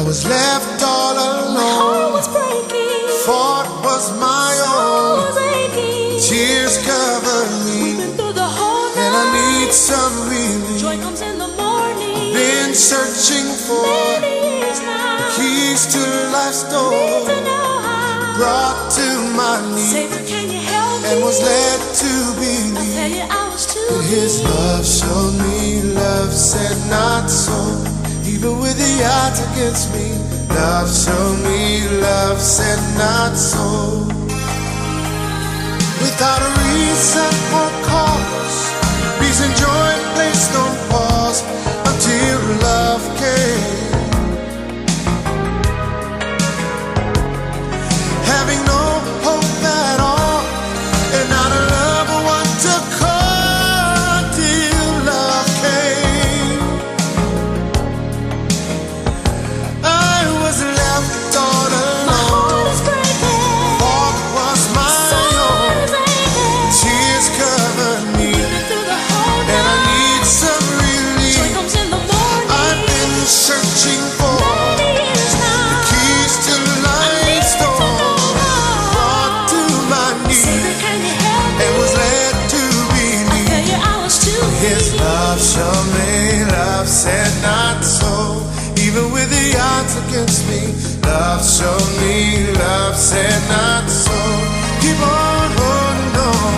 I 0.00 0.02
was 0.02 0.24
left 0.24 0.82
all 0.82 1.12
alone. 1.12 2.22
Fault 3.26 3.68
was 3.84 4.18
my 4.18 4.48
own. 4.72 5.28
Tears 6.16 6.80
covered 6.88 7.52
me. 7.68 8.00
And 8.96 9.12
I 9.12 9.24
need 9.36 9.70
some 9.70 10.14
relief. 10.32 10.80
Joy 10.80 10.96
comes 11.04 11.20
in 11.20 11.36
the 11.36 11.48
morning. 11.48 12.16
I've 12.16 12.32
Been 12.32 12.72
searching 12.72 13.44
for 13.68 13.84
the 14.24 15.28
keys 15.36 15.84
to 15.92 16.00
life's 16.32 16.64
door. 16.72 17.28
Brought 18.40 18.80
to 18.96 19.06
my 19.36 19.60
knees. 19.68 19.92
Say, 19.92 20.08
can 20.24 20.48
you 20.50 20.60
help 20.64 21.04
And 21.04 21.20
was 21.22 21.42
led 21.42 21.78
to 22.00 22.12
believe. 22.40 22.72
that 22.96 24.06
His 24.08 24.42
love 24.44 24.86
showed 24.86 25.36
me 25.44 25.92
love 25.92 26.32
said 26.32 26.88
not 26.88 27.28
so. 27.28 27.89
Even 28.40 28.58
with 28.58 28.78
the 28.78 29.04
odds 29.04 29.38
against 29.52 29.92
me, 29.92 30.16
love 30.48 30.88
showed 30.88 31.44
me 31.44 31.86
love 32.00 32.40
said 32.40 32.80
not 32.96 33.36
so. 33.36 34.08
Without 36.00 36.40
a 36.40 36.50
reason 36.64 37.32
or 37.52 37.70
cause, 37.84 38.72
reason 39.20 39.50
joy 39.60 39.92
placed 40.14 40.56
on 40.56 40.72
pause 40.88 41.42
until 41.84 42.40
love 42.64 43.02
came. 43.18 43.59
Love 91.10 91.42
showed 91.44 91.90
me, 92.00 92.52
love 92.52 92.96
said 92.96 93.40
not 93.48 93.88
so. 93.88 94.18
Keep 94.82 95.00
on 95.02 95.48
holding 95.60 96.16
on. 96.28 96.52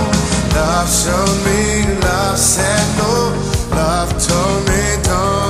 Love 0.56 0.88
showed 1.00 1.38
me, 1.46 1.60
love 2.00 2.38
said 2.38 2.86
no. 3.00 3.12
Love 3.76 4.10
told 4.26 4.60
me 4.68 4.82
don't 5.02 5.41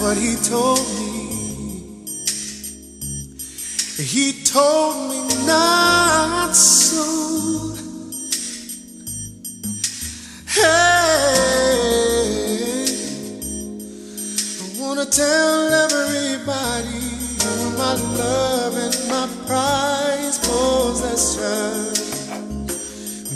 what 0.00 0.16
he 0.16 0.34
told 0.36 0.80
me. 0.98 2.06
He 3.98 4.32
told 4.44 5.10
me 5.10 5.20
not 5.46 6.54
so. 6.56 7.74
Hey, 10.48 10.70
I 14.58 14.80
wanna 14.80 15.04
tell 15.04 15.72
everybody 15.84 17.04
you're 17.42 17.72
my 17.76 17.94
love 18.16 18.74
and 18.86 18.96
my 19.10 19.28
prize 19.46 20.38
possession. 20.38 21.92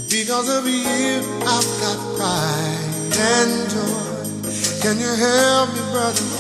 Because 0.08 0.48
of 0.48 0.66
you, 0.66 1.20
I've 1.44 1.70
got 1.82 1.98
pride 2.16 3.16
and 3.18 3.70
joy. 3.70 4.04
Can 4.80 4.98
you 4.98 5.14
help 5.14 5.68
me, 5.74 5.80
brother? 5.92 6.33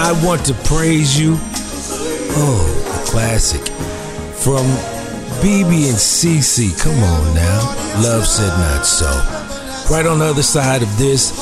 I 0.00 0.12
want 0.24 0.46
to 0.46 0.54
praise 0.54 1.20
you. 1.20 1.36
Oh, 2.40 3.02
a 3.02 3.10
classic 3.10 3.60
from 4.36 4.64
BeBe 5.42 5.88
and 5.90 5.98
CeCe. 5.98 6.78
Come 6.80 7.02
on 7.02 7.34
now, 7.34 7.60
love 8.02 8.26
said 8.26 8.48
not 8.58 8.86
so. 8.86 9.06
Right 9.92 10.06
on 10.06 10.20
the 10.20 10.24
other 10.24 10.42
side 10.42 10.82
of 10.82 10.98
this, 10.98 11.32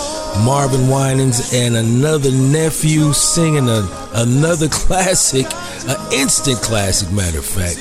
Marvin 0.45 0.89
Winans 0.89 1.53
and 1.53 1.76
another 1.76 2.30
nephew 2.30 3.12
singing 3.12 3.68
a, 3.68 3.89
another 4.14 4.68
classic, 4.70 5.47
an 5.89 6.12
instant 6.12 6.59
classic, 6.59 7.11
matter 7.12 7.39
of 7.39 7.45
fact. 7.45 7.78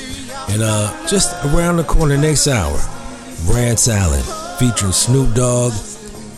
And 0.50 0.62
uh, 0.62 1.06
just 1.06 1.32
around 1.46 1.76
the 1.76 1.84
corner 1.84 2.16
next 2.16 2.46
hour, 2.46 2.78
Rance 3.46 3.88
Allen 3.88 4.22
featuring 4.58 4.92
Snoop 4.92 5.34
Dogg 5.34 5.72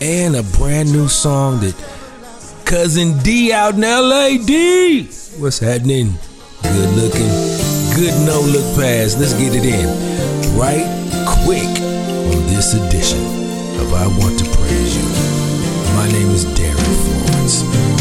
and 0.01 0.35
a 0.35 0.43
brand 0.43 0.91
new 0.91 1.07
song 1.07 1.59
that 1.59 1.75
Cousin 2.65 3.17
D 3.19 3.51
out 3.51 3.75
in 3.75 3.81
LA. 3.81 4.37
D, 4.45 5.05
what's 5.37 5.59
happening? 5.59 6.13
Good 6.63 6.89
looking, 6.95 7.29
good 7.95 8.13
no 8.25 8.41
look 8.41 8.75
pass. 8.75 9.17
Let's 9.17 9.33
get 9.33 9.53
it 9.55 9.65
in 9.65 9.87
right 10.57 10.85
quick 11.45 11.65
on 11.65 12.45
this 12.47 12.73
edition 12.73 13.19
of 13.79 13.93
I 13.93 14.07
Want 14.07 14.37
to 14.39 14.45
Praise 14.45 14.97
You. 14.97 15.38
My 15.99 16.09
name 16.13 16.31
is 16.31 16.45
Darin 16.55 16.77
Florence. 16.77 17.98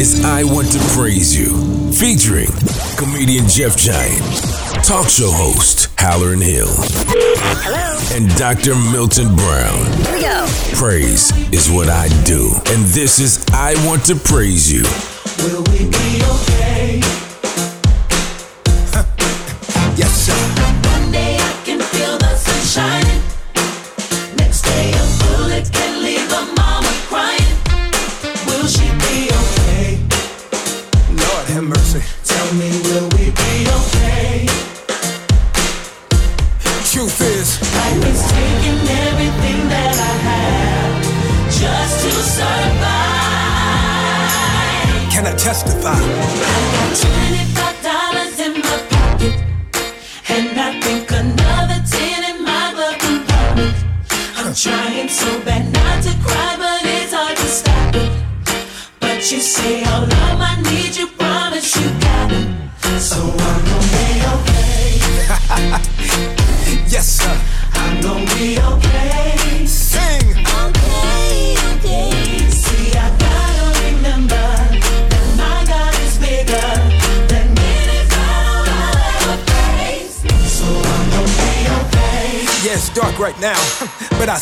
is 0.00 0.24
I 0.24 0.44
Want 0.44 0.72
to 0.72 0.78
Praise 0.96 1.36
You, 1.38 1.50
featuring 1.92 2.48
comedian 2.96 3.46
Jeff 3.46 3.76
Giant, 3.76 4.22
talk 4.82 5.10
show 5.10 5.30
host 5.30 5.94
Hallerin 5.98 6.42
Hill, 6.42 6.72
Hello. 7.60 8.16
and 8.16 8.26
Dr. 8.38 8.74
Milton 8.92 9.36
Brown. 9.36 9.84
Here 10.06 10.14
we 10.14 10.22
go. 10.22 10.46
Praise 10.72 11.30
is 11.52 11.70
what 11.70 11.90
I 11.90 12.08
do, 12.24 12.50
and 12.72 12.82
this 12.96 13.20
is 13.20 13.44
I 13.52 13.74
Want 13.86 14.06
to 14.06 14.16
Praise 14.16 14.72
You. 14.72 14.84
Will 15.44 15.62
we 15.64 15.80
be 15.90 16.22
okay? 16.24 17.00
yes, 20.00 20.12
sir. 20.24 20.39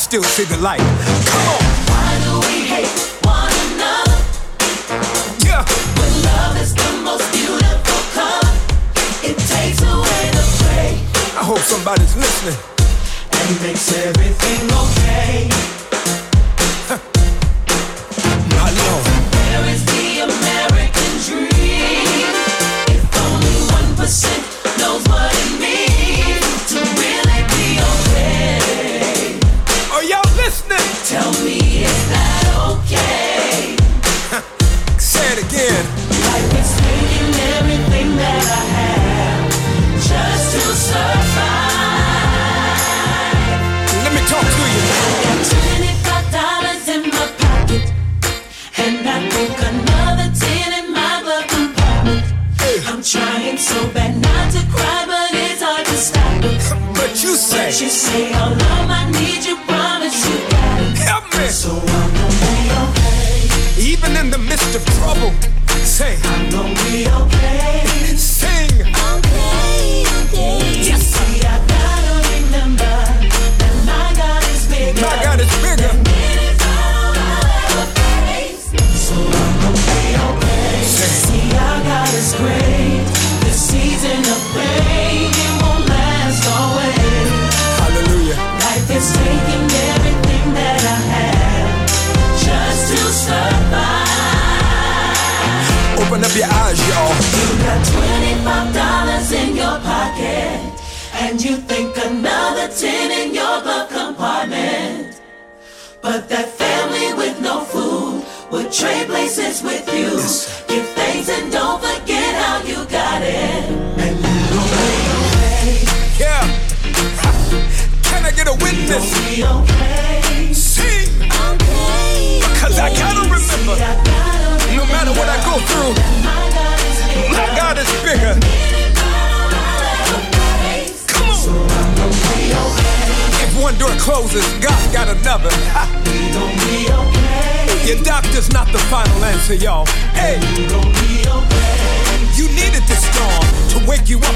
still 0.08 0.22
see 0.22 0.44
the 0.44 0.56
light. 0.62 1.17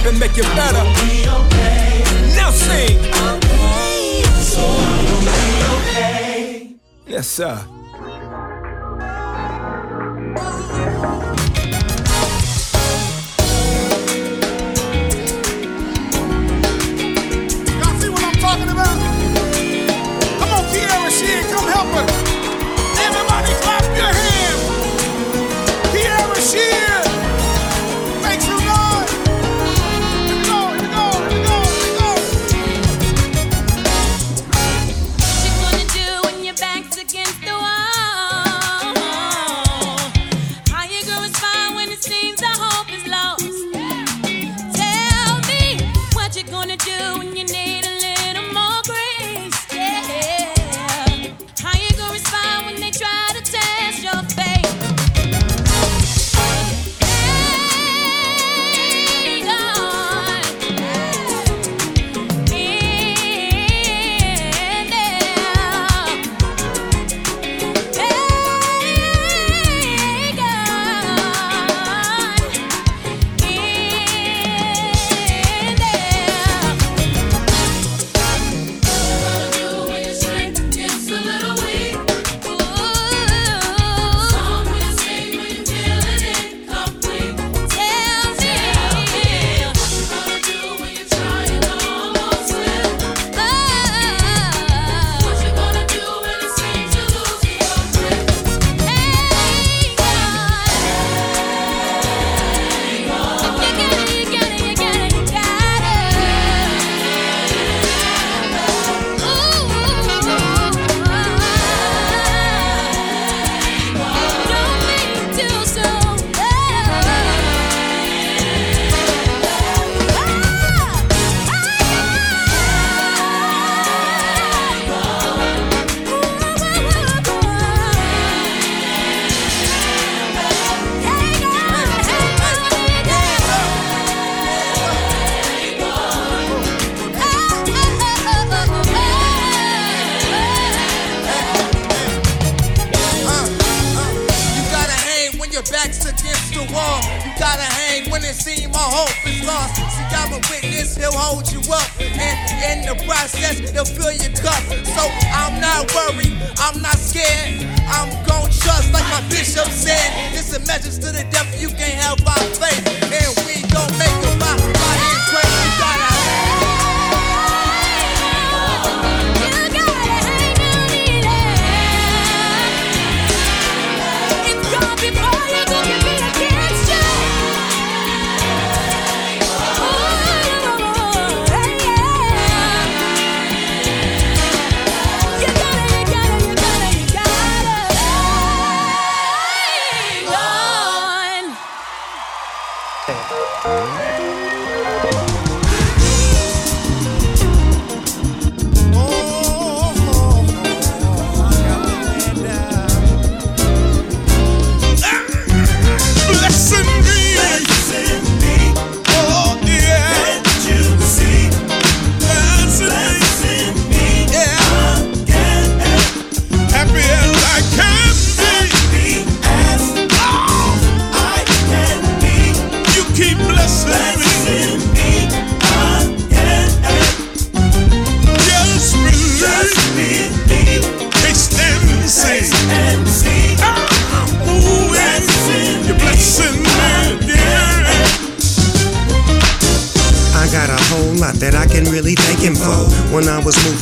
up 0.02 0.08
and 0.08 0.18
make 0.18 0.36
it 0.36 0.44
better. 0.56 0.80
Okay. 0.80 2.04
Now 2.34 2.50
sing. 2.50 2.98
Okay. 2.98 4.22
So 4.40 4.62
okay. 5.78 6.74
Yes, 7.06 7.28
sir. 7.28 7.64
Y'all 17.78 18.00
see 18.00 18.08
what 18.08 18.24
I'm 18.24 18.34
talking 18.40 18.70
about? 18.70 18.98
Come 20.38 20.52
on, 20.52 20.64
Kiara, 20.70 21.10
she 21.10 21.30
come 21.52 21.68
help 21.68 21.96
us. 21.96 22.21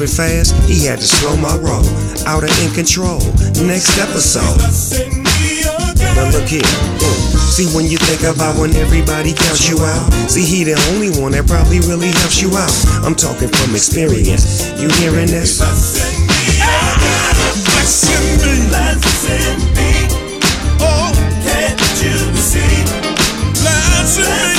Moving 0.00 0.16
fast, 0.16 0.56
he 0.64 0.86
had 0.86 0.98
to 0.98 1.04
slow 1.04 1.36
my 1.36 1.54
roll. 1.60 1.84
Out 2.24 2.44
of 2.44 2.50
in 2.64 2.72
control. 2.72 3.20
Next 3.68 3.98
episode. 4.00 4.56
Now 6.16 6.30
look 6.32 6.48
here. 6.48 6.64
See 7.52 7.68
when 7.76 7.84
you 7.84 7.98
think 7.98 8.22
about 8.24 8.56
when 8.56 8.74
everybody 8.76 9.34
counts 9.34 9.68
you 9.68 9.76
out. 9.80 10.10
See 10.30 10.44
he 10.44 10.64
the 10.64 10.80
only 10.94 11.10
one 11.20 11.32
that 11.32 11.46
probably 11.46 11.80
really 11.80 12.08
helps 12.08 12.40
you 12.40 12.48
out. 12.56 12.72
I'm 13.04 13.14
talking 13.14 13.48
from 13.48 13.74
experience. 13.74 14.72
You 14.80 14.88
hearing 14.96 15.28
this? 15.28 15.60
Blessing 15.60 16.16
me. 18.40 18.72
Blessing 18.72 19.60
me. 19.76 20.08
Oh, 20.80 21.12
can't 21.44 21.76
you 22.00 22.16
see? 22.40 22.88
Blessing 23.60 24.49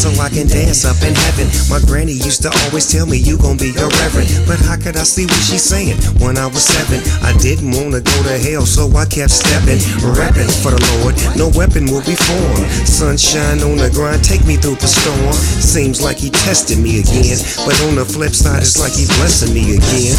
so 0.00 0.08
I 0.16 0.32
can 0.32 0.48
dance 0.48 0.88
up 0.88 0.96
in 1.04 1.12
heaven. 1.12 1.44
My 1.68 1.76
granny 1.84 2.16
used 2.16 2.40
to 2.48 2.50
always 2.64 2.88
tell 2.88 3.04
me 3.04 3.20
you 3.20 3.36
gon' 3.36 3.60
be 3.60 3.68
a 3.76 3.84
reverend. 4.00 4.32
But 4.48 4.56
how 4.64 4.80
could 4.80 4.96
I 4.96 5.04
see 5.04 5.28
what 5.28 5.42
she's 5.44 5.60
saying 5.60 6.00
when 6.24 6.38
I 6.40 6.46
was 6.46 6.64
seven? 6.64 7.04
I 7.20 7.36
didn't 7.36 7.76
wanna 7.76 8.00
go 8.00 8.16
to 8.24 8.38
hell, 8.40 8.64
so 8.64 8.88
I 8.96 9.04
kept 9.04 9.30
stepping, 9.30 9.76
rapping 10.16 10.48
for 10.64 10.72
the 10.72 10.80
Lord. 10.96 11.20
No 11.36 11.52
weapon 11.52 11.84
will 11.84 12.00
be 12.08 12.16
formed. 12.16 12.64
Sunshine 12.88 13.60
on 13.60 13.76
the 13.76 13.90
grind, 13.92 14.24
take 14.24 14.40
me 14.48 14.56
through 14.56 14.80
the 14.80 14.88
storm. 14.88 15.36
Seems 15.60 16.00
like 16.00 16.16
he 16.16 16.30
tested 16.30 16.78
me 16.78 17.04
again, 17.04 17.36
but 17.68 17.76
on 17.84 18.00
the 18.00 18.06
flip 18.08 18.32
side, 18.32 18.64
it's 18.64 18.80
like 18.80 18.96
he 18.96 19.04
blessing 19.20 19.52
me 19.52 19.76
again. 19.76 20.16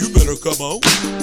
You 0.00 0.08
better 0.08 0.40
come 0.40 0.60
on. 0.64 1.13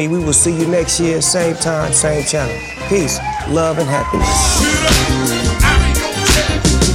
Me? 0.00 0.08
We 0.08 0.24
will 0.24 0.32
see 0.32 0.56
you 0.56 0.66
next 0.66 0.98
year, 0.98 1.20
same 1.20 1.56
time, 1.56 1.92
same 1.92 2.24
channel. 2.24 2.56
Peace, 2.88 3.18
love, 3.48 3.78
and 3.78 3.88
happiness. 3.88 4.28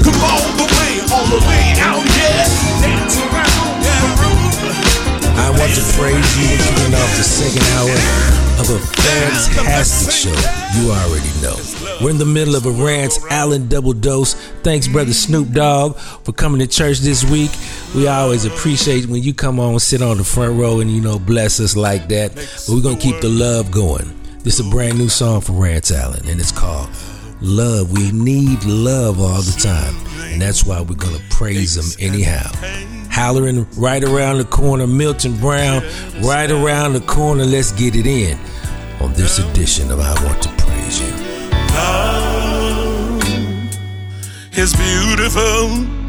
Come 0.01 0.17
all 0.25 0.45
the 0.57 0.65
way, 0.65 0.91
all 1.13 1.27
the 1.29 1.41
way 1.45 1.77
out 1.85 2.01
here. 2.01 2.45
Dance 2.81 3.17
around 3.21 3.77
that 3.85 4.09
room. 4.17 4.41
I 5.37 5.49
want 5.53 5.71
to 5.77 5.83
praise 5.93 6.31
you 6.37 6.57
for 6.57 6.73
kicking 6.73 6.95
off 6.95 7.11
the 7.17 7.23
second 7.23 7.65
hour 7.77 7.95
of 8.59 8.69
a 8.73 8.79
fantastic 9.01 10.11
show. 10.11 10.37
You 10.79 10.91
already 10.91 11.29
know. 11.41 11.57
We're 12.01 12.11
in 12.11 12.17
the 12.17 12.25
middle 12.25 12.55
of 12.55 12.65
a 12.65 12.71
Rance 12.71 13.19
Allen 13.29 13.67
double 13.67 13.93
dose. 13.93 14.33
Thanks, 14.63 14.87
brother 14.87 15.13
Snoop 15.13 15.51
Dogg, 15.51 15.95
for 15.97 16.33
coming 16.33 16.59
to 16.59 16.67
church 16.67 16.99
this 16.99 17.23
week. 17.23 17.51
We 17.95 18.07
always 18.07 18.43
appreciate 18.43 19.05
when 19.05 19.23
you 19.23 19.33
come 19.33 19.57
on, 19.57 19.79
sit 19.79 20.01
on 20.01 20.17
the 20.17 20.25
front 20.25 20.59
row, 20.59 20.81
and 20.81 20.91
you 20.91 20.99
know 20.99 21.17
bless 21.17 21.61
us 21.61 21.77
like 21.77 22.09
that. 22.09 22.35
But 22.35 22.67
we're 22.67 22.81
gonna 22.81 22.99
keep 22.99 23.21
the 23.21 23.29
love 23.29 23.71
going. 23.71 24.11
This 24.43 24.59
is 24.59 24.67
a 24.67 24.69
brand 24.69 24.97
new 24.97 25.07
song 25.07 25.39
for 25.39 25.53
Rance 25.53 25.91
Allen, 25.91 26.27
and 26.27 26.37
it's 26.39 26.51
called 26.51 26.89
Love. 27.39 27.93
We 27.93 28.11
need 28.11 28.65
love 28.65 29.21
all 29.21 29.41
the 29.41 29.57
time, 29.57 29.95
and 30.31 30.41
that's 30.41 30.65
why 30.65 30.81
we're 30.81 30.95
gonna 30.95 31.21
praise 31.29 31.77
him 31.77 31.85
anyhow. 32.05 32.51
Hallerin 33.09 33.65
right 33.77 34.03
around 34.03 34.39
the 34.39 34.45
corner, 34.45 34.87
Milton 34.87 35.37
Brown, 35.37 35.81
right 36.21 36.51
around 36.51 36.93
the 36.93 37.01
corner. 37.01 37.45
Let's 37.45 37.71
get 37.71 37.95
it 37.95 38.05
in 38.05 38.37
on 38.99 39.13
this 39.13 39.39
edition 39.39 39.89
of 39.89 40.01
I 40.01 40.13
Want 40.25 40.43
to 40.43 40.49
Praise 40.49 40.99
You. 40.99 41.13
Love 45.85 46.04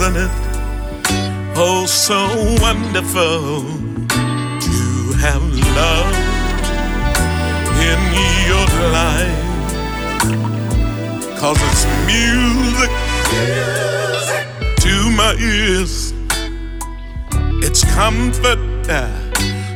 isn't 0.00 0.16
it? 0.16 0.30
Oh, 1.56 1.84
so 1.86 2.18
wonderful 2.62 3.62
to 4.66 4.78
have 5.18 5.42
love 5.76 6.14
in 7.88 8.00
your 8.46 8.68
life. 8.92 9.44
Cause 11.38 11.58
it's 11.68 11.84
music, 12.06 12.90
music. 13.32 14.46
to 14.84 15.10
my 15.16 15.34
ears, 15.40 16.12
it's 17.64 17.82
comfort 17.94 18.58
uh, 18.88 19.10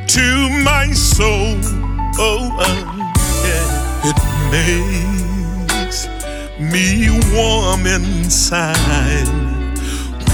to 0.06 0.48
my 0.64 0.92
soul. 0.92 1.58
Oh, 2.18 2.48
uh, 2.60 2.66
yeah, 3.44 4.08
it 4.08 4.18
makes 4.50 5.21
me 6.70 7.08
warm 7.34 7.86
inside 7.86 9.26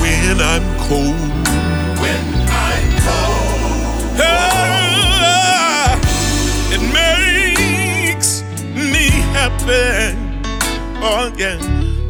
when 0.01 0.41
I'm 0.41 0.65
cold. 0.87 1.15
When 2.03 2.25
I'm 2.49 2.89
cold. 3.07 4.21
Ah, 4.21 5.99
it 6.75 6.83
makes 6.93 8.43
me 8.75 9.09
happy. 9.33 10.17
Oh, 11.01 11.33
yeah. 11.37 11.59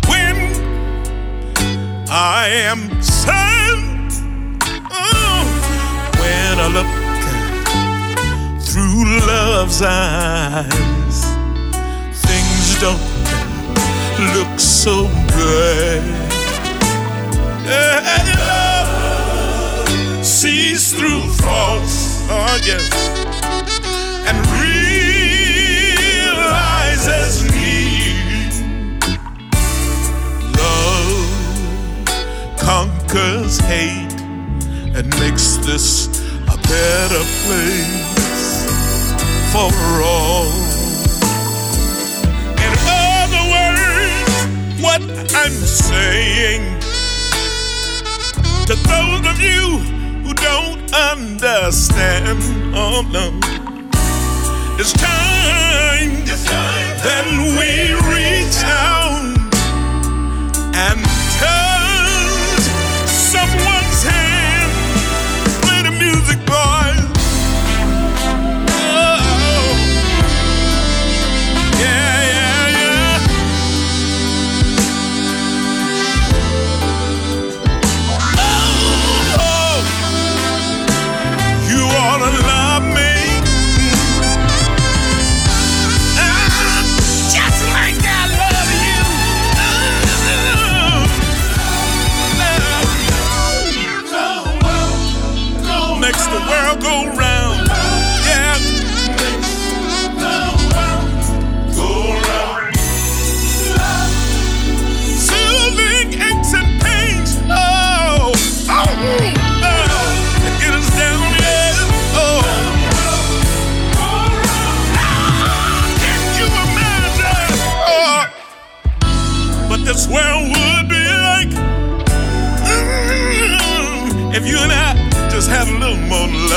When 0.08 0.36
I 2.10 2.48
am 2.48 3.02
sad. 3.02 3.78
Oh, 4.90 5.44
when 6.20 6.58
I 6.58 6.68
look 6.76 6.90
through 8.62 9.04
love's 9.26 9.82
eyes, 9.82 11.18
things 12.26 12.80
don't 12.80 13.07
look 14.18 14.58
so 14.58 15.08
good. 15.34 16.02
And 17.70 18.28
love 18.38 18.88
sees 20.24 20.92
through 20.92 21.22
faults, 21.34 22.22
oh 22.30 22.58
yes, 22.64 22.90
and 24.26 24.38
realizes 26.26 27.44
need. 27.50 28.52
Love 30.56 31.28
conquers 32.58 33.58
hate 33.60 34.20
and 34.96 35.06
makes 35.20 35.56
this 35.58 36.08
a 36.48 36.56
better 36.56 37.24
place 37.44 38.66
for 39.52 39.72
all. 40.02 40.67
I'm 45.48 45.54
saying 45.64 46.62
to 48.66 48.74
those 48.74 49.26
of 49.26 49.40
you 49.40 49.78
who 50.22 50.34
don't 50.34 50.92
understand, 50.92 52.38
oh 52.76 53.00
no, 53.10 53.32
it's 54.78 54.92
time, 54.92 56.26
that 57.00 57.24
we 57.56 57.94
reach 58.12 58.60
out 58.62 59.24
and 60.76 61.17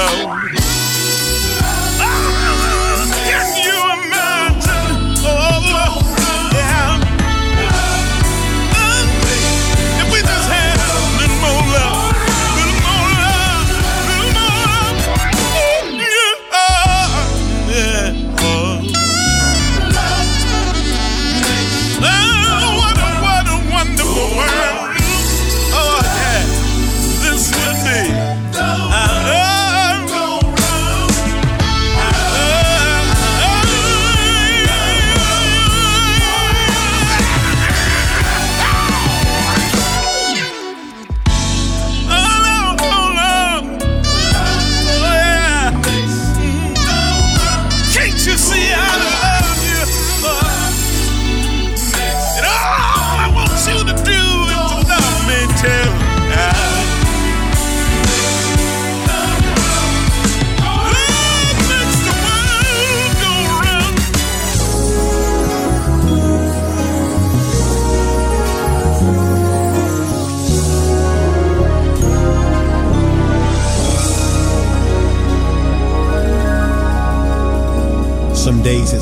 more 0.02 0.31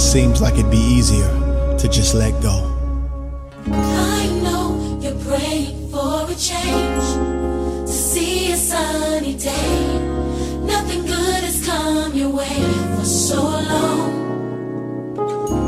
seems 0.09 0.41
like 0.41 0.55
it'd 0.55 0.71
be 0.71 0.77
easier 0.97 1.29
to 1.77 1.87
just 1.87 2.15
let 2.15 2.33
go. 2.41 2.55
I 3.71 4.25
know 4.41 4.97
you're 4.99 5.19
praying 5.23 5.91
for 5.91 6.23
a 6.23 6.33
change 6.33 7.05
to 7.85 7.87
see 7.87 8.51
a 8.51 8.57
sunny 8.57 9.35
day. 9.35 9.99
Nothing 10.65 11.05
good 11.05 11.43
has 11.43 11.63
come 11.63 12.15
your 12.15 12.31
way 12.31 12.57
for 12.97 13.05
so 13.05 13.39
long. 13.39 14.09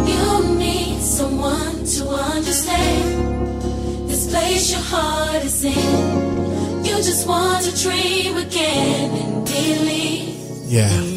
You 0.08 0.56
need 0.58 1.00
someone 1.02 1.86
to 1.96 2.10
understand 2.10 3.62
this 4.10 4.28
place 4.28 4.72
your 4.72 4.82
heart 4.82 5.46
is 5.46 5.64
in. 5.64 6.84
You 6.84 6.96
just 6.96 7.28
want 7.28 7.64
to 7.66 7.72
dream 7.84 8.38
again 8.38 9.12
and 9.22 9.46
believe 9.46 10.36
Yeah. 10.66 11.11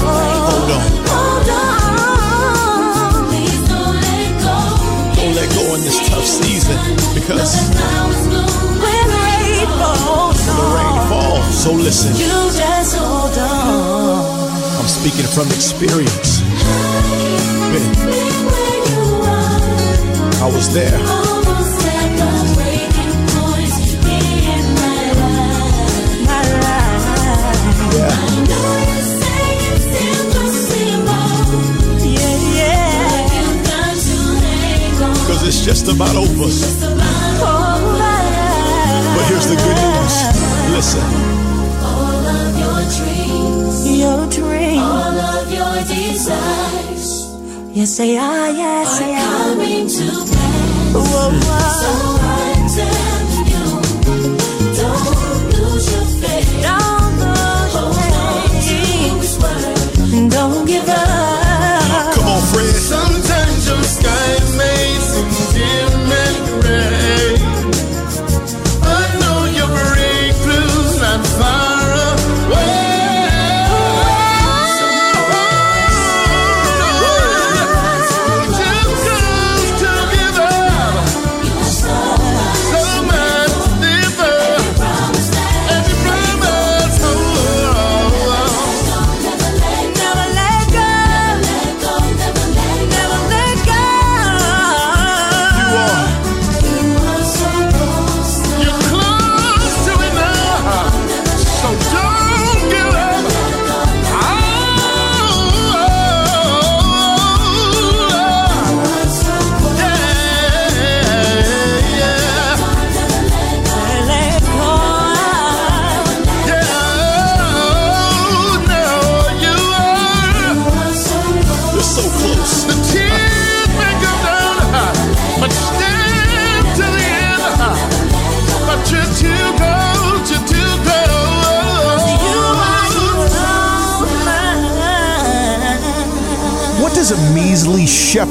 Hold 0.00 0.70
on. 0.76 0.88
Hold 1.12 1.50
on. 1.50 3.28
Please 3.28 3.62
don't 3.68 3.96
let 4.00 4.30
go. 4.44 4.56
Don't 5.16 5.34
let 5.34 5.48
go 5.54 5.62
in 5.74 5.80
this 5.82 5.98
tough 6.08 6.24
season 6.24 6.78
because 7.14 7.52
So 11.68 11.74
listen, 11.74 12.16
You 12.16 12.32
just 12.56 12.96
hold 12.96 13.36
on. 13.36 14.80
I'm 14.80 14.88
speaking 14.88 15.26
from 15.28 15.48
experience. 15.48 16.40
Man, 17.68 17.84
I 20.40 20.48
was 20.48 20.72
there. 20.72 20.96
Almost 20.96 21.84
at 21.92 22.08
the 22.16 22.32
breaking 22.56 23.12
point 23.36 23.68
in 24.00 24.64
my 24.80 25.12
life. 25.20 26.24
My 26.24 26.40
life. 26.56 27.76
Yeah. 28.00 28.16
I 28.16 28.48
know 28.48 28.72
you 29.60 29.76
it's. 30.24 31.20
Yeah, 32.16 32.36
yeah. 32.56 32.96
But 33.12 33.28
you've 33.36 33.60
got 33.68 33.92
to 34.08 34.16
hang 34.40 35.04
on. 35.04 35.12
Because 35.20 35.42
it's 35.46 35.60
just 35.62 35.84
about 35.92 36.16
over. 36.16 36.48
It's 36.48 36.80
about 36.80 37.44
over. 37.44 38.08
But 39.12 39.24
here's 39.28 39.44
the 39.52 39.56
good 39.60 39.76
news. 39.76 40.16
Listen, 40.72 41.04
Yes, 47.78 47.96
they 47.96 48.16
are. 48.18 48.24
Ah, 48.24 48.48
yes, 48.48 48.98
they 48.98 49.14
are 49.14 49.18
ah. 49.20 49.54
coming 49.54 49.86
to 49.86 50.06
pass. 50.26 50.94
Whoa, 50.94 51.30
whoa. 51.30 52.18
So 52.66 53.27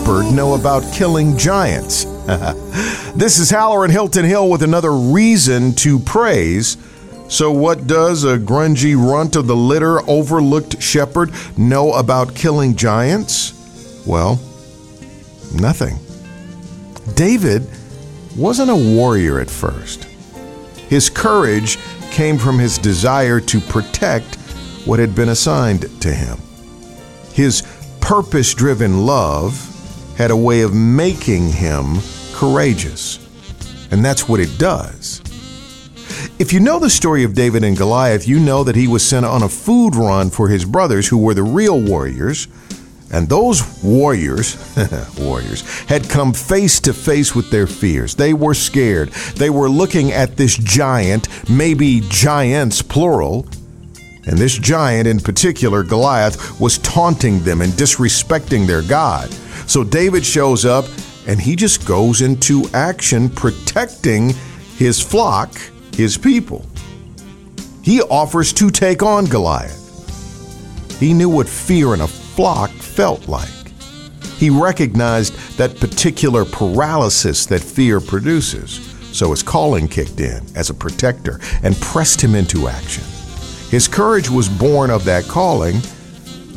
know 0.07 0.55
about 0.55 0.89
killing 0.93 1.37
giants? 1.37 2.05
this 3.13 3.39
is 3.39 3.51
Hallerin 3.51 3.91
Hilton 3.91 4.23
Hill 4.23 4.49
with 4.49 4.63
another 4.63 4.93
reason 4.93 5.73
to 5.75 5.99
praise. 5.99 6.77
So, 7.27 7.51
what 7.51 7.87
does 7.87 8.23
a 8.23 8.37
grungy 8.37 8.95
runt 8.95 9.35
of 9.35 9.47
the 9.47 9.55
litter, 9.55 9.99
overlooked 10.09 10.81
shepherd 10.81 11.33
know 11.57 11.91
about 11.91 12.33
killing 12.33 12.77
giants? 12.77 13.53
Well, 14.07 14.39
nothing. 15.53 15.97
David 17.15 17.67
wasn't 18.37 18.71
a 18.71 18.75
warrior 18.75 19.41
at 19.41 19.49
first. 19.49 20.05
His 20.87 21.09
courage 21.09 21.77
came 22.11 22.37
from 22.37 22.59
his 22.59 22.77
desire 22.77 23.41
to 23.41 23.59
protect 23.59 24.35
what 24.85 24.99
had 24.99 25.13
been 25.13 25.29
assigned 25.29 26.01
to 26.01 26.13
him. 26.13 26.37
His 27.33 27.61
purpose 27.99 28.53
driven 28.53 29.05
love 29.05 29.66
had 30.17 30.31
a 30.31 30.35
way 30.35 30.61
of 30.61 30.73
making 30.73 31.47
him 31.47 31.99
courageous. 32.33 33.19
And 33.91 34.03
that's 34.03 34.27
what 34.27 34.39
it 34.39 34.57
does. 34.57 35.21
If 36.39 36.51
you 36.51 36.59
know 36.59 36.79
the 36.79 36.89
story 36.89 37.23
of 37.23 37.35
David 37.35 37.63
and 37.63 37.77
Goliath, 37.77 38.27
you 38.27 38.39
know 38.39 38.63
that 38.63 38.75
he 38.75 38.87
was 38.87 39.07
sent 39.07 39.25
on 39.25 39.43
a 39.43 39.49
food 39.49 39.95
run 39.95 40.31
for 40.31 40.47
his 40.47 40.65
brothers 40.65 41.07
who 41.07 41.19
were 41.19 41.35
the 41.35 41.43
real 41.43 41.79
warriors. 41.79 42.47
And 43.11 43.29
those 43.29 43.81
warriors, 43.83 44.57
warriors, 45.19 45.61
had 45.85 46.09
come 46.09 46.33
face 46.33 46.79
to 46.81 46.93
face 46.93 47.35
with 47.35 47.51
their 47.51 47.67
fears. 47.67 48.15
They 48.15 48.33
were 48.33 48.53
scared. 48.53 49.09
They 49.35 49.49
were 49.49 49.69
looking 49.69 50.11
at 50.11 50.35
this 50.35 50.57
giant, 50.57 51.27
maybe 51.49 52.01
giants 52.09 52.81
plural, 52.81 53.47
and 54.25 54.37
this 54.37 54.57
giant 54.57 55.07
in 55.07 55.19
particular, 55.19 55.83
Goliath, 55.83 56.59
was 56.59 56.79
taunting 56.79 57.39
them 57.43 57.61
and 57.61 57.71
disrespecting 57.73 58.67
their 58.67 58.81
God. 58.81 59.33
So 59.67 59.83
David 59.83 60.25
shows 60.25 60.65
up 60.65 60.85
and 61.27 61.39
he 61.39 61.55
just 61.55 61.85
goes 61.85 62.21
into 62.21 62.67
action 62.73 63.29
protecting 63.29 64.33
his 64.77 65.01
flock, 65.01 65.55
his 65.93 66.17
people. 66.17 66.65
He 67.83 68.01
offers 68.01 68.53
to 68.53 68.69
take 68.69 69.03
on 69.03 69.25
Goliath. 69.25 69.83
He 70.99 71.13
knew 71.13 71.29
what 71.29 71.47
fear 71.47 71.93
in 71.93 72.01
a 72.01 72.07
flock 72.07 72.71
felt 72.71 73.27
like. 73.27 73.49
He 74.37 74.49
recognized 74.49 75.33
that 75.57 75.79
particular 75.79 76.45
paralysis 76.45 77.45
that 77.47 77.61
fear 77.61 77.99
produces. 77.99 78.79
So 79.11 79.31
his 79.31 79.43
calling 79.43 79.87
kicked 79.87 80.19
in 80.19 80.43
as 80.55 80.69
a 80.69 80.73
protector 80.73 81.39
and 81.63 81.75
pressed 81.77 82.21
him 82.21 82.35
into 82.35 82.67
action. 82.67 83.03
His 83.69 83.87
courage 83.87 84.29
was 84.29 84.47
born 84.47 84.91
of 84.91 85.03
that 85.05 85.25
calling 85.25 85.81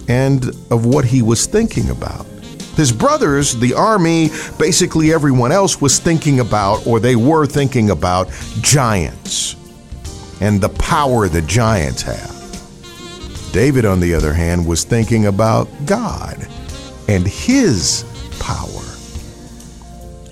and 0.09 0.45
of 0.71 0.87
what 0.87 1.07
he 1.07 1.23
was 1.23 1.47
thinking 1.47 1.91
about. 1.91 2.27
His 2.77 2.93
brothers, 2.93 3.57
the 3.57 3.75
army, 3.75 4.31
basically 4.59 5.13
everyone 5.13 5.53
else 5.53 5.81
was 5.81 5.99
thinking 5.99 6.41
about, 6.41 6.87
or 6.87 7.01
they 7.01 7.17
were 7.17 7.47
thinking 7.47 7.91
about, 7.91 8.31
giants 8.61 9.57
and 10.41 10.61
the 10.61 10.69
power 10.71 11.29
the 11.29 11.43
giants 11.43 12.03
have. 12.03 12.31
David, 13.53 13.85
on 13.85 14.01
the 14.01 14.15
other 14.15 14.33
hand, 14.33 14.67
was 14.67 14.85
thinking 14.85 15.27
about 15.27 15.69
God 15.85 16.49
and 17.09 17.27
his 17.27 18.05
power. 18.39 18.67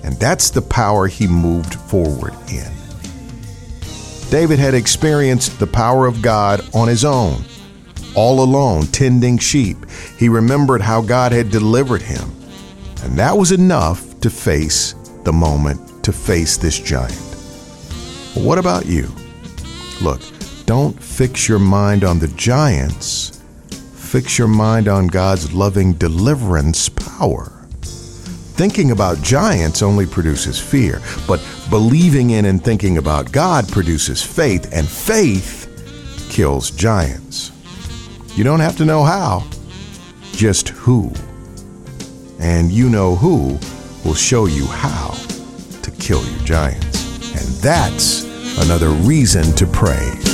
And 0.03 0.17
that's 0.17 0.49
the 0.49 0.61
power 0.61 1.07
he 1.07 1.27
moved 1.27 1.75
forward 1.75 2.33
in. 2.49 2.71
David 4.29 4.59
had 4.59 4.73
experienced 4.73 5.59
the 5.59 5.67
power 5.67 6.07
of 6.07 6.21
God 6.21 6.61
on 6.73 6.87
his 6.87 7.03
own, 7.03 7.43
all 8.15 8.43
alone, 8.43 8.83
tending 8.87 9.37
sheep. 9.37 9.77
He 10.17 10.29
remembered 10.29 10.81
how 10.81 11.01
God 11.01 11.31
had 11.31 11.49
delivered 11.49 12.01
him. 12.01 12.31
And 13.03 13.17
that 13.17 13.37
was 13.37 13.51
enough 13.51 14.19
to 14.21 14.29
face 14.29 14.93
the 15.23 15.33
moment, 15.33 16.03
to 16.03 16.11
face 16.11 16.57
this 16.57 16.79
giant. 16.79 17.17
But 18.33 18.43
what 18.43 18.57
about 18.57 18.85
you? 18.85 19.09
Look, 20.01 20.21
don't 20.65 21.01
fix 21.01 21.47
your 21.47 21.59
mind 21.59 22.03
on 22.03 22.19
the 22.19 22.27
giants, 22.29 23.41
fix 23.93 24.37
your 24.37 24.47
mind 24.47 24.87
on 24.87 25.07
God's 25.07 25.53
loving 25.53 25.93
deliverance 25.93 26.89
power. 26.89 27.51
Thinking 27.81 28.91
about 28.91 29.21
giants 29.21 29.81
only 29.81 30.05
produces 30.05 30.59
fear, 30.59 31.01
but 31.27 31.41
believing 31.69 32.31
in 32.31 32.45
and 32.45 32.63
thinking 32.63 32.97
about 32.97 33.31
God 33.31 33.69
produces 33.69 34.21
faith, 34.21 34.69
and 34.73 34.87
faith 34.87 35.65
kills 36.29 36.69
giants. 36.71 37.51
You 38.39 38.45
don't 38.45 38.61
have 38.61 38.77
to 38.77 38.85
know 38.85 39.03
how, 39.03 39.45
just 40.31 40.69
who. 40.69 41.11
And 42.39 42.71
you 42.71 42.89
know 42.89 43.17
who 43.17 43.59
will 44.05 44.15
show 44.15 44.45
you 44.45 44.65
how 44.65 45.09
to 45.81 45.91
kill 45.99 46.25
your 46.25 46.45
giants. 46.45 47.35
And 47.35 47.45
that's 47.61 48.23
another 48.63 48.91
reason 48.91 49.43
to 49.57 49.67
pray. 49.67 50.28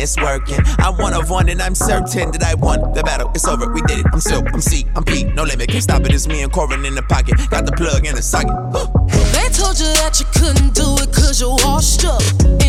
it's 0.00 0.16
working. 0.16 0.58
I'm 0.78 0.96
one 0.96 1.14
of 1.14 1.30
one 1.30 1.48
and 1.48 1.60
I'm 1.60 1.74
certain 1.74 2.30
that 2.32 2.42
I 2.42 2.54
won. 2.54 2.92
The 2.92 3.02
battle 3.02 3.30
It's 3.34 3.46
over, 3.46 3.70
we 3.72 3.82
did 3.82 4.00
it. 4.00 4.06
I'm 4.12 4.20
still, 4.20 4.42
I'm 4.52 4.60
C, 4.60 4.86
I'm 4.96 5.04
P, 5.04 5.24
no 5.24 5.44
limit. 5.44 5.68
Can't 5.68 5.82
stop 5.82 6.02
it, 6.02 6.14
it's 6.14 6.26
me 6.26 6.42
and 6.42 6.52
Corin 6.52 6.84
in 6.84 6.94
the 6.94 7.02
pocket. 7.02 7.34
Got 7.50 7.66
the 7.66 7.72
plug 7.72 8.06
in 8.06 8.14
the 8.14 8.22
socket. 8.22 8.50
Huh. 8.72 8.86
They 9.32 9.48
told 9.52 9.78
you 9.78 9.86
that 10.00 10.18
you 10.18 10.26
couldn't 10.32 10.74
do 10.74 10.96
it 11.02 11.12
cause 11.12 11.40
you're 11.40 11.56
washed 11.64 12.04
up. 12.04 12.59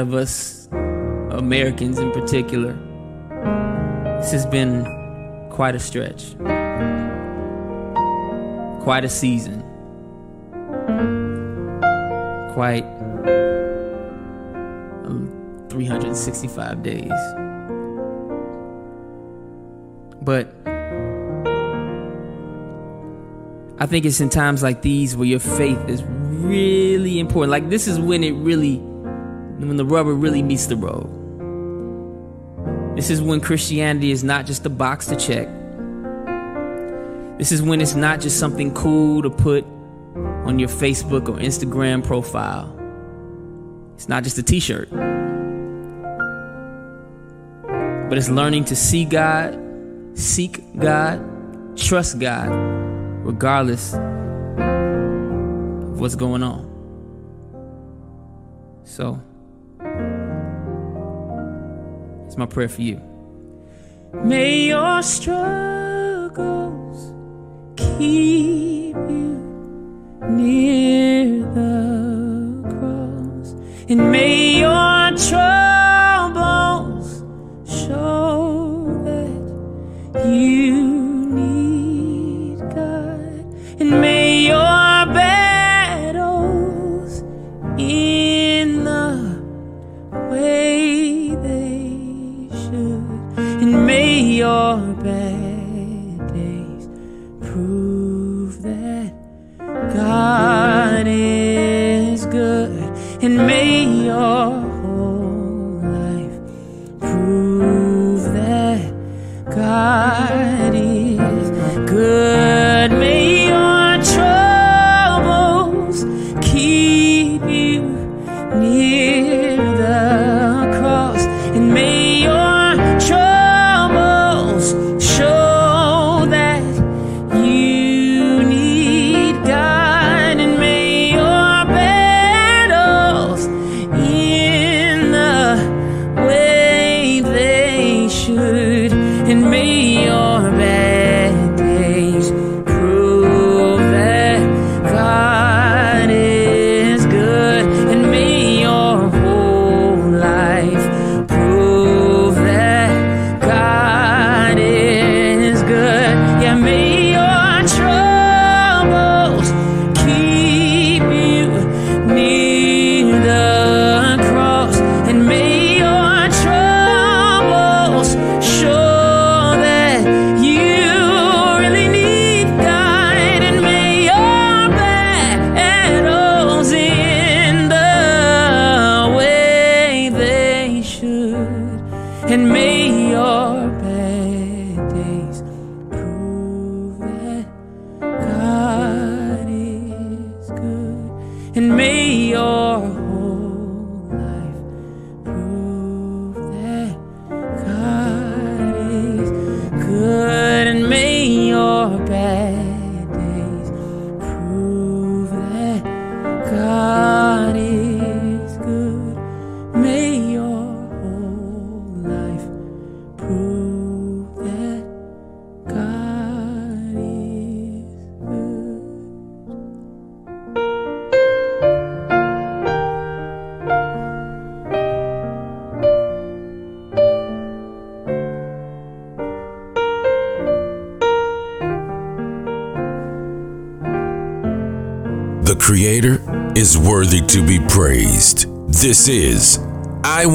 lot 0.00 0.08
of 0.08 0.14
us, 0.14 0.68
Americans 1.30 1.98
in 1.98 2.10
particular. 2.12 2.72
This 4.20 4.32
has 4.32 4.46
been 4.46 4.84
quite 5.50 5.74
a 5.74 5.78
stretch, 5.78 6.36
quite 8.82 9.04
a 9.04 9.08
season, 9.08 9.60
quite 12.54 12.84
um, 15.04 15.66
365 15.68 16.82
days. 16.82 17.12
But 20.22 20.54
I 23.78 23.86
think 23.86 24.04
it's 24.04 24.20
in 24.20 24.28
times 24.28 24.62
like 24.62 24.82
these 24.82 25.16
where 25.16 25.26
your 25.26 25.40
faith 25.40 25.88
is 25.88 26.02
really 26.04 27.18
important. 27.18 27.50
Like, 27.50 27.70
this 27.70 27.88
is 27.88 27.98
when 27.98 28.22
it 28.22 28.32
really 28.32 28.89
when 29.70 29.76
the 29.76 29.84
rubber 29.84 30.14
really 30.14 30.42
meets 30.42 30.66
the 30.66 30.74
road. 30.74 31.06
This 32.96 33.08
is 33.08 33.22
when 33.22 33.40
Christianity 33.40 34.10
is 34.10 34.24
not 34.24 34.44
just 34.44 34.66
a 34.66 34.68
box 34.68 35.06
to 35.06 35.14
check. 35.14 35.46
This 37.38 37.52
is 37.52 37.62
when 37.62 37.80
it's 37.80 37.94
not 37.94 38.20
just 38.20 38.40
something 38.40 38.74
cool 38.74 39.22
to 39.22 39.30
put 39.30 39.64
on 40.44 40.58
your 40.58 40.68
Facebook 40.68 41.28
or 41.28 41.36
Instagram 41.36 42.04
profile. 42.04 42.76
It's 43.94 44.08
not 44.08 44.24
just 44.24 44.38
a 44.38 44.42
t 44.42 44.58
shirt. 44.58 44.90
But 48.08 48.18
it's 48.18 48.28
learning 48.28 48.64
to 48.64 48.74
see 48.74 49.04
God, 49.04 49.56
seek 50.14 50.60
God, 50.80 51.78
trust 51.78 52.18
God, 52.18 52.48
regardless 53.24 53.94
of 53.94 54.00
what's 56.00 56.16
going 56.16 56.42
on. 56.42 56.66
So. 58.82 59.20
my 62.40 62.46
prayer 62.46 62.68
for 62.68 62.82
you. 62.82 63.00
May 64.24 64.66
your 64.72 65.02
struggles 65.02 65.40
keep 67.76 68.96
you 68.96 69.32
near 70.28 71.44
the 71.58 72.68
cross, 72.74 73.48
and 73.90 74.10
may 74.10 74.29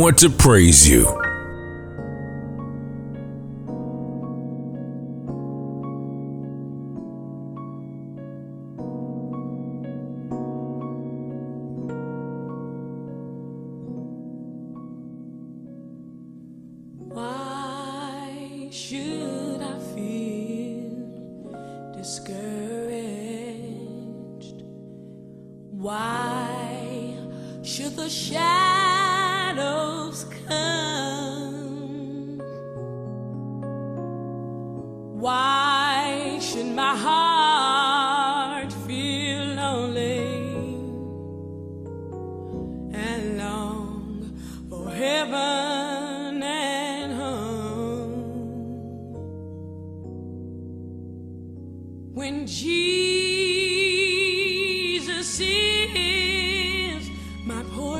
want 0.06 0.20
to 0.20 0.30
praise 0.30 0.88
you. 0.88 1.25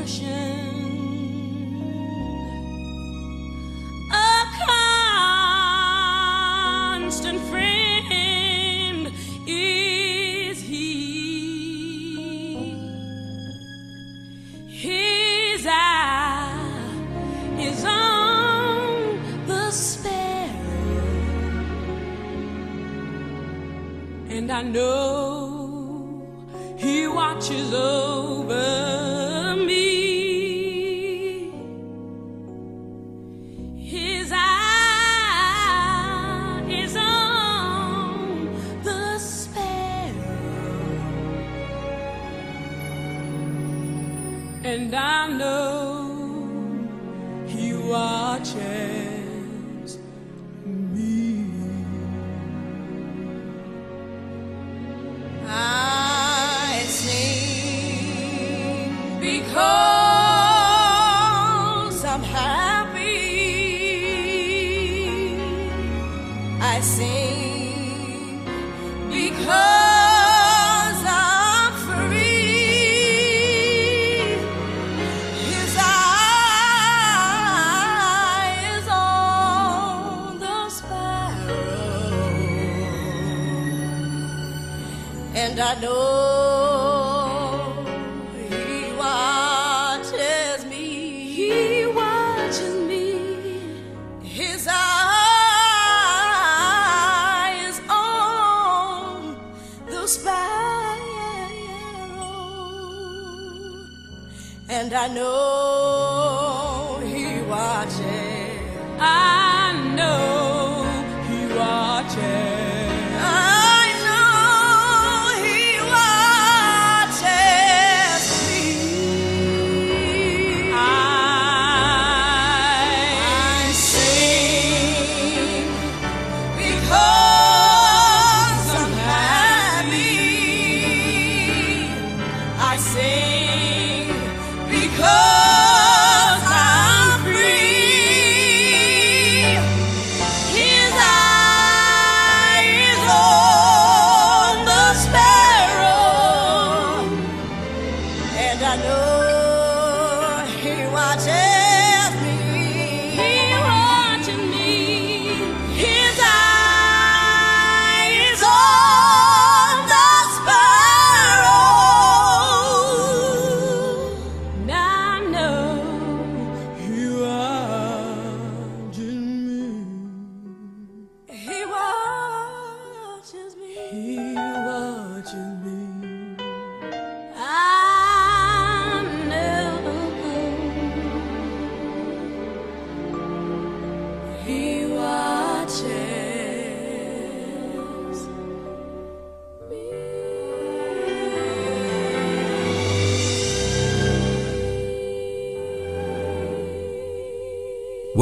Sẽ 0.06 0.65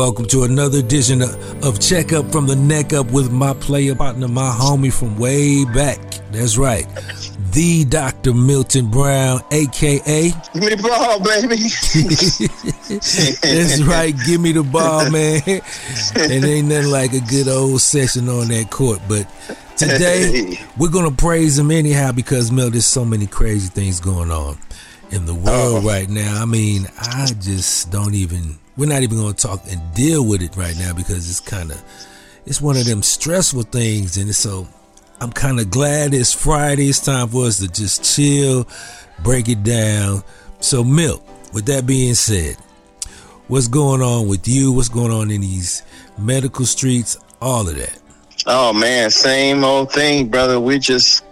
welcome 0.03 0.25
to 0.25 0.43
another 0.43 0.79
edition 0.79 1.21
of 1.21 1.79
Check 1.79 2.11
Up 2.11 2.29
from 2.29 2.45
the 2.45 2.57
Neck 2.57 2.91
Up 2.91 3.09
with 3.13 3.31
my 3.31 3.53
player 3.53 3.95
partner, 3.95 4.27
my 4.27 4.49
homie 4.49 4.91
from 4.91 5.17
way 5.17 5.63
back. 5.63 5.97
That's 6.29 6.57
right, 6.57 6.85
the 7.53 7.85
Dr. 7.85 8.33
Milton 8.33 8.91
Brown, 8.91 9.39
aka. 9.51 10.31
Give 10.53 10.55
me 10.55 10.75
the 10.75 10.83
ball, 10.83 11.23
baby. 11.23 11.55
That's 13.55 13.81
right, 13.83 14.13
give 14.25 14.41
me 14.41 14.51
the 14.51 14.63
ball, 14.63 15.09
man. 15.09 15.41
and 15.47 16.43
ain't 16.43 16.67
nothing 16.67 16.91
like 16.91 17.13
a 17.13 17.21
good 17.21 17.47
old 17.47 17.79
session 17.79 18.27
on 18.27 18.49
that 18.49 18.69
court, 18.69 18.99
but. 19.07 19.25
Today, 19.75 20.59
we're 20.77 20.91
going 20.91 21.09
to 21.09 21.15
praise 21.15 21.57
him 21.57 21.71
anyhow 21.71 22.11
because, 22.11 22.51
Mel, 22.51 22.69
there's 22.69 22.85
so 22.85 23.03
many 23.03 23.25
crazy 23.25 23.69
things 23.69 23.99
going 23.99 24.29
on 24.29 24.59
in 25.09 25.25
the 25.25 25.33
world 25.33 25.47
oh. 25.47 25.81
right 25.81 26.07
now. 26.07 26.39
I 26.39 26.45
mean, 26.45 26.87
I 26.99 27.25
just 27.39 27.89
don't 27.89 28.13
even 28.13 28.59
we're 28.77 28.89
not 28.89 29.03
even 29.03 29.17
going 29.17 29.33
to 29.33 29.47
talk 29.47 29.61
and 29.69 29.81
deal 29.93 30.25
with 30.27 30.41
it 30.41 30.55
right 30.55 30.77
now 30.77 30.93
because 30.93 31.29
it's 31.29 31.39
kind 31.39 31.71
of 31.71 31.81
it's 32.45 32.61
one 32.61 32.75
of 32.75 32.85
them 32.85 33.01
stressful 33.03 33.63
things 33.63 34.17
and 34.17 34.33
so 34.35 34.67
i'm 35.21 35.31
kind 35.31 35.59
of 35.59 35.69
glad 35.69 36.13
it's 36.13 36.33
friday 36.33 36.89
it's 36.89 36.99
time 36.99 37.27
for 37.27 37.45
us 37.45 37.59
to 37.59 37.67
just 37.67 38.03
chill 38.03 38.67
break 39.23 39.49
it 39.49 39.63
down. 39.63 40.23
So 40.59 40.83
milk 40.83 41.23
with 41.53 41.65
that 41.67 41.85
being 41.85 42.13
said 42.15 42.57
what's 43.47 43.67
going 43.67 44.01
on 44.01 44.27
with 44.27 44.47
you? 44.47 44.71
What's 44.71 44.89
going 44.89 45.11
on 45.11 45.29
in 45.29 45.41
these 45.41 45.83
medical 46.17 46.65
streets? 46.65 47.17
All 47.41 47.67
of 47.67 47.75
that. 47.75 47.99
Oh 48.45 48.73
man 48.73 49.11
same 49.11 49.63
old 49.63 49.91
thing 49.91 50.29
brother. 50.29 50.59
We 50.59 50.79
just 50.79 51.23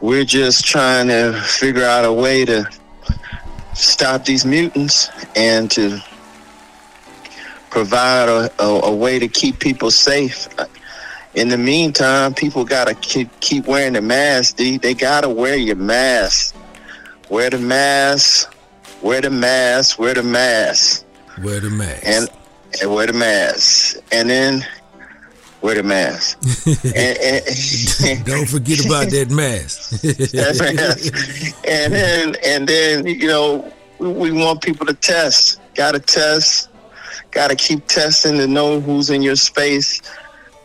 we're 0.00 0.24
just 0.24 0.64
trying 0.64 1.08
to 1.08 1.32
figure 1.42 1.84
out 1.84 2.04
a 2.04 2.12
way 2.12 2.44
to 2.44 2.68
stop 3.74 4.24
these 4.24 4.44
mutants 4.44 5.08
and 5.36 5.70
to 5.72 6.02
provide 7.72 8.28
a, 8.28 8.50
a, 8.62 8.80
a 8.84 8.94
way 8.94 9.18
to 9.18 9.26
keep 9.26 9.58
people 9.58 9.90
safe. 9.90 10.46
In 11.34 11.48
the 11.48 11.56
meantime, 11.56 12.34
people 12.34 12.66
gotta 12.66 12.94
keep 12.94 13.28
keep 13.40 13.66
wearing 13.66 13.94
the 13.94 14.02
mask. 14.02 14.56
D. 14.56 14.76
They 14.76 14.92
gotta 14.92 15.30
wear 15.30 15.56
your 15.56 15.76
mask. 15.76 16.54
Wear 17.30 17.48
the 17.48 17.58
mask. 17.58 18.54
Wear 19.00 19.22
the 19.22 19.30
mask. 19.30 19.98
Wear 19.98 20.12
the 20.12 20.22
mask. 20.22 21.06
Wear 21.42 21.60
the 21.60 21.70
mask. 21.70 22.02
And, 22.06 22.28
and 22.82 22.94
wear 22.94 23.06
the 23.06 23.14
mask. 23.14 23.96
And 24.12 24.28
then 24.28 24.66
wear 25.62 25.76
the 25.76 25.82
mask. 25.82 26.38
and, 26.84 27.18
and, 27.18 28.24
Don't 28.26 28.46
forget 28.46 28.84
about 28.84 29.08
that 29.08 29.30
mask. 29.30 30.02
that 30.02 30.74
mask. 30.76 31.64
And 31.66 31.94
then 31.94 32.36
and 32.44 32.68
then 32.68 33.06
you 33.06 33.28
know 33.28 33.72
we, 33.98 34.08
we 34.08 34.30
want 34.30 34.60
people 34.60 34.84
to 34.84 34.94
test. 34.94 35.58
Got 35.74 35.92
to 35.92 36.00
test. 36.00 36.68
Got 37.32 37.48
to 37.48 37.56
keep 37.56 37.86
testing 37.86 38.36
to 38.38 38.46
know 38.46 38.80
who's 38.80 39.10
in 39.10 39.22
your 39.22 39.36
space. 39.36 40.00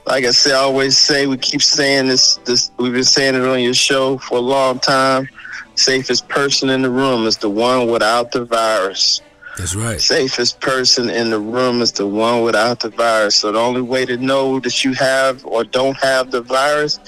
Like 0.05 0.25
I 0.25 0.31
say, 0.31 0.51
I 0.51 0.57
always 0.57 0.97
say, 0.97 1.25
we 1.25 1.37
keep 1.37 1.61
saying 1.61 2.07
this. 2.07 2.37
This 2.45 2.71
we've 2.77 2.93
been 2.93 3.03
saying 3.03 3.35
it 3.35 3.41
on 3.41 3.61
your 3.61 3.73
show 3.73 4.17
for 4.19 4.37
a 4.37 4.41
long 4.41 4.79
time. 4.79 5.27
Safest 5.75 6.27
person 6.27 6.69
in 6.69 6.81
the 6.81 6.89
room 6.89 7.25
is 7.25 7.37
the 7.37 7.49
one 7.49 7.89
without 7.89 8.31
the 8.31 8.45
virus. 8.45 9.21
That's 9.57 9.75
right. 9.75 9.99
Safest 9.99 10.59
person 10.59 11.09
in 11.09 11.29
the 11.29 11.39
room 11.39 11.81
is 11.81 11.91
the 11.91 12.05
one 12.05 12.43
without 12.43 12.81
the 12.81 12.89
virus. 12.89 13.37
So 13.37 13.51
the 13.51 13.59
only 13.59 13.81
way 13.81 14.05
to 14.05 14.17
know 14.17 14.59
that 14.59 14.83
you 14.83 14.93
have 14.93 15.45
or 15.45 15.63
don't 15.63 15.97
have 15.97 16.31
the 16.31 16.41
virus 16.41 16.99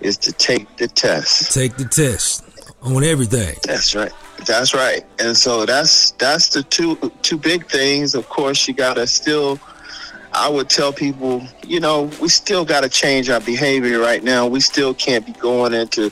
is 0.00 0.16
to 0.18 0.32
take 0.32 0.76
the 0.76 0.88
test. 0.88 1.52
Take 1.52 1.76
the 1.76 1.84
test 1.84 2.44
on 2.82 3.04
everything. 3.04 3.56
That's 3.64 3.94
right. 3.94 4.12
That's 4.46 4.74
right. 4.74 5.04
And 5.18 5.36
so 5.36 5.64
that's 5.66 6.12
that's 6.12 6.48
the 6.48 6.62
two 6.62 6.96
two 7.22 7.38
big 7.38 7.68
things. 7.70 8.14
Of 8.14 8.28
course, 8.28 8.66
you 8.68 8.74
gotta 8.74 9.06
still. 9.06 9.58
I 10.36 10.48
would 10.48 10.68
tell 10.68 10.92
people, 10.92 11.46
you 11.64 11.78
know, 11.78 12.10
we 12.20 12.28
still 12.28 12.64
got 12.64 12.80
to 12.80 12.88
change 12.88 13.30
our 13.30 13.40
behavior 13.40 14.00
right 14.00 14.20
now. 14.20 14.48
We 14.48 14.58
still 14.58 14.92
can't 14.92 15.24
be 15.24 15.30
going 15.30 15.72
into 15.72 16.10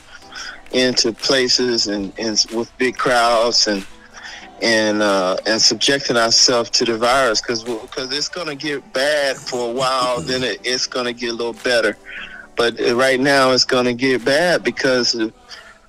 into 0.71 1.11
places 1.11 1.87
and, 1.87 2.13
and 2.17 2.43
with 2.53 2.75
big 2.77 2.97
crowds 2.97 3.67
and 3.67 3.85
and 4.61 5.01
uh, 5.01 5.37
and 5.45 5.61
subjecting 5.61 6.15
ourselves 6.15 6.69
to 6.71 6.85
the 6.85 6.97
virus 6.97 7.41
because 7.41 7.63
because 7.63 8.11
it's 8.15 8.29
gonna 8.29 8.55
get 8.55 8.93
bad 8.93 9.35
for 9.35 9.69
a 9.69 9.73
while. 9.73 10.21
then 10.21 10.43
it, 10.43 10.59
it's 10.63 10.87
gonna 10.87 11.13
get 11.13 11.29
a 11.29 11.33
little 11.33 11.53
better, 11.63 11.97
but 12.55 12.79
uh, 12.79 12.95
right 12.95 13.19
now 13.19 13.51
it's 13.51 13.65
gonna 13.65 13.93
get 13.93 14.23
bad 14.23 14.63
because 14.63 15.15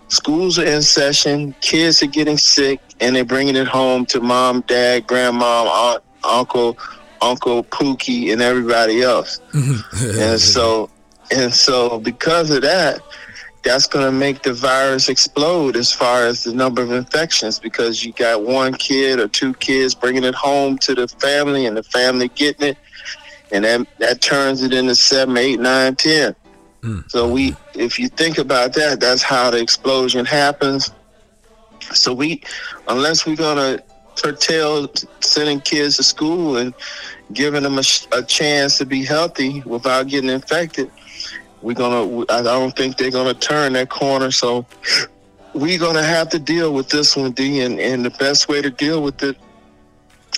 schools 0.08 0.58
are 0.58 0.64
in 0.64 0.82
session, 0.82 1.54
kids 1.60 2.02
are 2.02 2.06
getting 2.06 2.38
sick, 2.38 2.80
and 3.00 3.16
they're 3.16 3.24
bringing 3.24 3.56
it 3.56 3.66
home 3.66 4.06
to 4.06 4.20
mom, 4.20 4.62
dad, 4.62 5.06
grandma, 5.06 5.64
aunt, 5.64 6.04
uncle, 6.22 6.78
uncle 7.20 7.64
Pookie, 7.64 8.32
and 8.32 8.42
everybody 8.42 9.02
else. 9.02 9.40
Mm-hmm. 9.52 10.20
and 10.20 10.40
so 10.54 10.90
and 11.30 11.52
so 11.52 11.98
because 12.00 12.50
of 12.50 12.62
that 12.62 13.00
that's 13.62 13.86
going 13.86 14.04
to 14.04 14.12
make 14.12 14.42
the 14.42 14.52
virus 14.52 15.08
explode 15.08 15.74
as 15.74 15.90
far 15.90 16.26
as 16.26 16.44
the 16.44 16.52
number 16.52 16.82
of 16.82 16.92
infections 16.92 17.58
because 17.58 18.04
you 18.04 18.12
got 18.12 18.42
one 18.42 18.74
kid 18.74 19.18
or 19.18 19.26
two 19.26 19.54
kids 19.54 19.94
bringing 19.94 20.22
it 20.22 20.34
home 20.34 20.76
to 20.76 20.94
the 20.94 21.08
family 21.08 21.64
and 21.64 21.76
the 21.76 21.82
family 21.82 22.28
getting 22.28 22.68
it 22.68 22.78
and 23.52 23.64
that, 23.64 23.86
that 23.98 24.20
turns 24.20 24.62
it 24.62 24.74
into 24.74 24.94
seven 24.94 25.36
eight 25.36 25.58
nine 25.58 25.96
ten 25.96 26.36
Mm. 26.84 27.10
so 27.10 27.28
we 27.28 27.56
if 27.74 27.98
you 27.98 28.08
think 28.08 28.36
about 28.38 28.74
that 28.74 29.00
that's 29.00 29.22
how 29.22 29.50
the 29.50 29.60
explosion 29.60 30.24
happens. 30.24 30.92
So 31.92 32.12
we 32.14 32.42
unless 32.88 33.26
we're 33.26 33.36
to 33.36 33.82
curtail 34.16 34.88
sending 35.20 35.60
kids 35.60 35.96
to 35.96 36.02
school 36.02 36.56
and 36.58 36.72
giving 37.32 37.62
them 37.62 37.78
a, 37.78 37.82
a 38.12 38.22
chance 38.22 38.78
to 38.78 38.86
be 38.86 39.04
healthy 39.04 39.62
without 39.62 40.06
getting 40.06 40.30
infected 40.30 40.90
we're 41.64 41.74
gonna 41.74 42.24
i 42.28 42.42
don't 42.42 42.76
think 42.76 42.96
they're 42.96 43.10
gonna 43.10 43.34
turn 43.34 43.72
that 43.72 43.88
corner. 43.88 44.30
So 44.30 44.66
we're 45.54 45.78
gonna 45.78 46.02
have 46.02 46.28
to 46.30 46.38
deal 46.38 46.74
with 46.74 46.90
this 46.90 47.16
one 47.16 47.32
d 47.32 47.62
and, 47.62 47.80
and 47.80 48.04
the 48.04 48.10
best 48.10 48.48
way 48.48 48.60
to 48.60 48.70
deal 48.70 49.02
with 49.02 49.22
it 49.22 49.36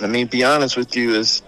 i 0.00 0.06
mean 0.06 0.26
be 0.26 0.44
honest 0.44 0.76
with 0.76 0.94
you 0.94 1.14
is 1.14 1.42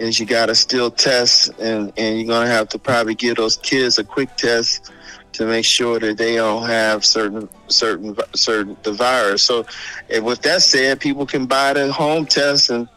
is 0.00 0.18
you 0.18 0.26
gotta 0.26 0.54
still 0.54 0.90
test 0.90 1.50
and 1.58 1.92
and 1.96 2.18
you're 2.18 2.28
gonna 2.28 2.50
have 2.50 2.68
to 2.68 2.78
probably 2.78 3.14
give 3.14 3.36
those 3.36 3.56
kids 3.58 3.98
a 3.98 4.04
quick 4.04 4.34
test 4.36 4.92
to 5.32 5.46
make 5.46 5.64
sure 5.64 6.00
that 6.00 6.16
they 6.16 6.36
don't 6.36 6.66
have 6.66 7.04
certain 7.04 7.48
certain 7.68 8.16
certain 8.34 8.76
the 8.82 8.92
virus 8.92 9.42
so 9.42 9.64
and 10.08 10.24
with 10.24 10.42
that 10.42 10.62
said 10.62 11.00
people 11.00 11.26
can 11.26 11.46
buy 11.46 11.72
the 11.72 11.92
home 11.92 12.26
test 12.26 12.70
and 12.70 12.88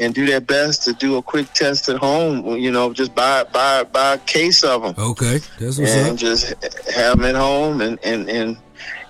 and 0.00 0.14
do 0.14 0.26
their 0.26 0.40
best 0.40 0.82
to 0.84 0.94
do 0.94 1.18
a 1.18 1.22
quick 1.22 1.52
test 1.52 1.88
at 1.90 1.98
home. 1.98 2.56
You 2.56 2.70
know, 2.70 2.92
just 2.92 3.14
buy 3.14 3.44
buy 3.44 3.84
buy 3.84 4.14
a 4.14 4.18
case 4.18 4.64
of 4.64 4.82
them 4.82 4.94
Okay, 4.98 5.40
that's 5.58 5.78
what's 5.78 5.92
and 5.92 6.12
up. 6.12 6.16
just 6.16 6.54
have 6.88 7.18
them 7.18 7.26
at 7.26 7.34
home. 7.34 7.82
And 7.82 7.98
and 8.02 8.28
and 8.28 8.56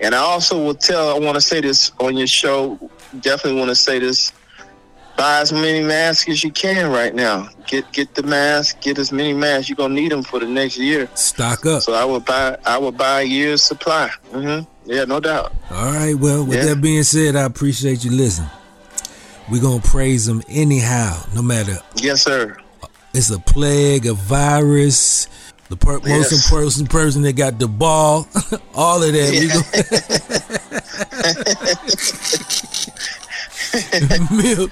and 0.00 0.14
I 0.14 0.18
also 0.18 0.62
will 0.62 0.74
tell. 0.74 1.14
I 1.14 1.18
want 1.18 1.36
to 1.36 1.40
say 1.40 1.60
this 1.60 1.92
on 2.00 2.16
your 2.16 2.26
show. 2.26 2.78
Definitely 3.20 3.60
want 3.60 3.70
to 3.70 3.76
say 3.76 4.00
this. 4.00 4.32
Buy 5.20 5.40
as 5.40 5.52
many 5.52 5.82
masks 5.84 6.26
as 6.30 6.42
you 6.42 6.50
can 6.50 6.90
right 6.90 7.14
now. 7.14 7.46
Get 7.66 7.92
get 7.92 8.14
the 8.14 8.22
mask. 8.22 8.80
Get 8.80 8.98
as 8.98 9.12
many 9.12 9.34
masks. 9.34 9.68
You're 9.68 9.76
gonna 9.76 9.92
need 9.92 10.12
them 10.12 10.22
for 10.22 10.40
the 10.40 10.46
next 10.46 10.78
year. 10.78 11.10
Stock 11.14 11.66
up. 11.66 11.82
So 11.82 11.92
I 11.92 12.06
would 12.06 12.24
buy. 12.24 12.56
I 12.64 12.78
would 12.78 12.96
buy 12.96 13.20
a 13.20 13.24
year's 13.24 13.62
supply. 13.62 14.08
Mm-hmm. 14.32 14.64
Yeah, 14.90 15.04
no 15.04 15.20
doubt. 15.20 15.52
All 15.70 15.92
right. 15.92 16.14
Well, 16.14 16.42
with 16.46 16.56
Yeah. 16.56 16.72
that 16.74 16.80
being 16.80 17.02
said, 17.02 17.36
I 17.36 17.42
appreciate 17.42 18.02
you 18.02 18.12
listening. 18.12 18.48
We're 19.50 19.60
going 19.60 19.82
to 19.82 19.88
praise 19.88 20.24
them 20.24 20.42
anyhow, 20.48 21.22
no 21.34 21.42
matter. 21.42 21.76
Yes, 21.96 22.22
sir. 22.22 22.56
It's 23.12 23.28
a 23.30 23.38
plague, 23.40 24.06
a 24.06 24.14
virus, 24.14 25.26
the 25.68 25.76
per- 25.76 25.98
most 26.00 26.32
important 26.32 26.88
person 26.88 27.20
that 27.22 27.34
got 27.34 27.58
the 27.58 27.68
ball, 27.68 28.26
all 28.74 29.02
of 29.02 29.12
that. 29.12 29.30
We 29.30 29.48
gon- 29.52 29.64
Milk, 34.30 34.70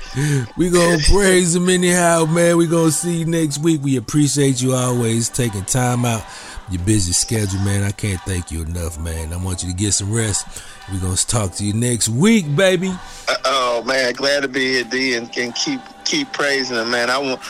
we 0.56 0.70
gonna 0.70 0.98
praise 1.10 1.54
him 1.54 1.68
anyhow, 1.68 2.24
man. 2.24 2.56
We 2.56 2.66
gonna 2.66 2.90
see 2.90 3.18
you 3.18 3.26
next 3.26 3.58
week. 3.58 3.80
We 3.82 3.96
appreciate 3.96 4.60
you 4.60 4.74
always 4.74 5.28
taking 5.28 5.64
time 5.64 6.04
out 6.04 6.24
your 6.70 6.82
busy 6.82 7.12
schedule, 7.12 7.60
man. 7.60 7.82
I 7.82 7.92
can't 7.92 8.20
thank 8.22 8.50
you 8.50 8.62
enough, 8.62 8.98
man. 8.98 9.32
I 9.32 9.36
want 9.36 9.62
you 9.62 9.70
to 9.70 9.76
get 9.76 9.92
some 9.92 10.12
rest. 10.12 10.46
We're 10.92 11.00
gonna 11.00 11.16
talk 11.16 11.52
to 11.54 11.64
you 11.64 11.72
next 11.72 12.08
week, 12.08 12.54
baby. 12.56 12.90
Uh, 13.28 13.36
oh 13.44 13.82
man, 13.84 14.14
glad 14.14 14.40
to 14.40 14.48
be 14.48 14.72
here, 14.72 14.84
D, 14.84 15.14
and, 15.14 15.34
and 15.36 15.54
keep 15.54 15.80
keep 16.04 16.32
praising 16.32 16.76
him, 16.76 16.90
man. 16.90 17.10
I 17.10 17.18
want, 17.18 17.40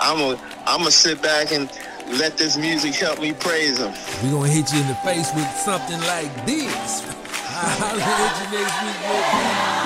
I'm 0.00 0.18
a, 0.20 0.40
I'm 0.66 0.80
gonna 0.80 0.90
sit 0.90 1.22
back 1.22 1.52
and 1.52 1.70
let 2.18 2.36
this 2.36 2.56
music 2.56 2.94
help 2.94 3.20
me 3.20 3.32
praise 3.32 3.78
him. 3.78 3.92
We're 4.22 4.32
gonna 4.32 4.48
hit 4.48 4.72
you 4.72 4.80
in 4.80 4.88
the 4.88 4.94
face 4.96 5.30
with 5.34 5.48
something 5.56 6.00
like 6.00 6.46
this. 6.46 7.02
I'll 7.60 7.98
hit 7.98 8.52
you 8.52 8.58
next 8.58 8.82
week, 8.82 9.77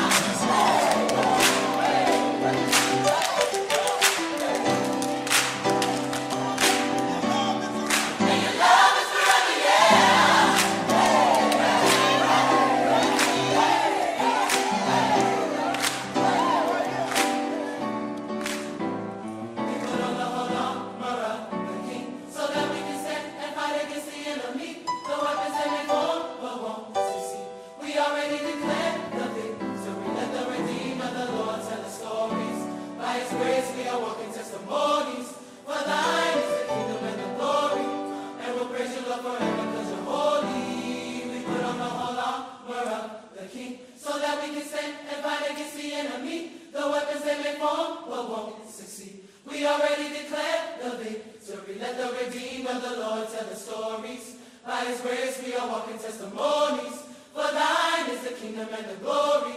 We 49.53 49.67
already 49.67 50.09
declared 50.09 50.81
the 50.83 50.97
victory. 50.97 51.77
Let 51.79 51.99
the 51.99 52.25
redeemed 52.25 52.67
of 52.69 52.83
the 52.83 52.97
Lord 52.97 53.29
tell 53.29 53.47
the 53.47 53.55
stories. 53.55 54.37
By 54.67 54.85
his 54.87 55.01
grace 55.03 55.43
we 55.45 55.55
are 55.55 55.69
walking 55.69 55.99
testimonies. 55.99 57.03
For 57.35 57.53
thine 57.53 58.11
is 58.11 58.23
the 58.23 58.35
kingdom 58.35 58.69
and 58.73 58.87
the 58.87 58.95
glory. 59.05 59.55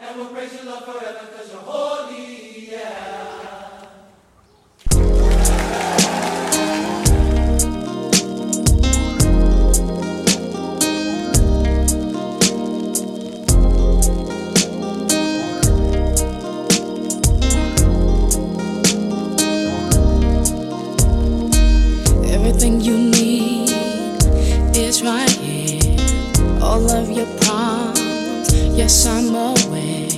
And 0.00 0.16
we'll 0.16 0.28
praise 0.28 0.52
you, 0.52 0.68
Lord, 0.68 0.84
forever 0.84 1.26
because 1.30 1.50
you're 1.50 1.62
holy. 1.62 2.70
Yeah. 2.70 3.57
All 26.78 26.92
of 26.92 27.10
your 27.10 27.26
problems, 27.40 28.54
yes, 28.78 29.04
I'm 29.04 29.34
aware. 29.34 30.08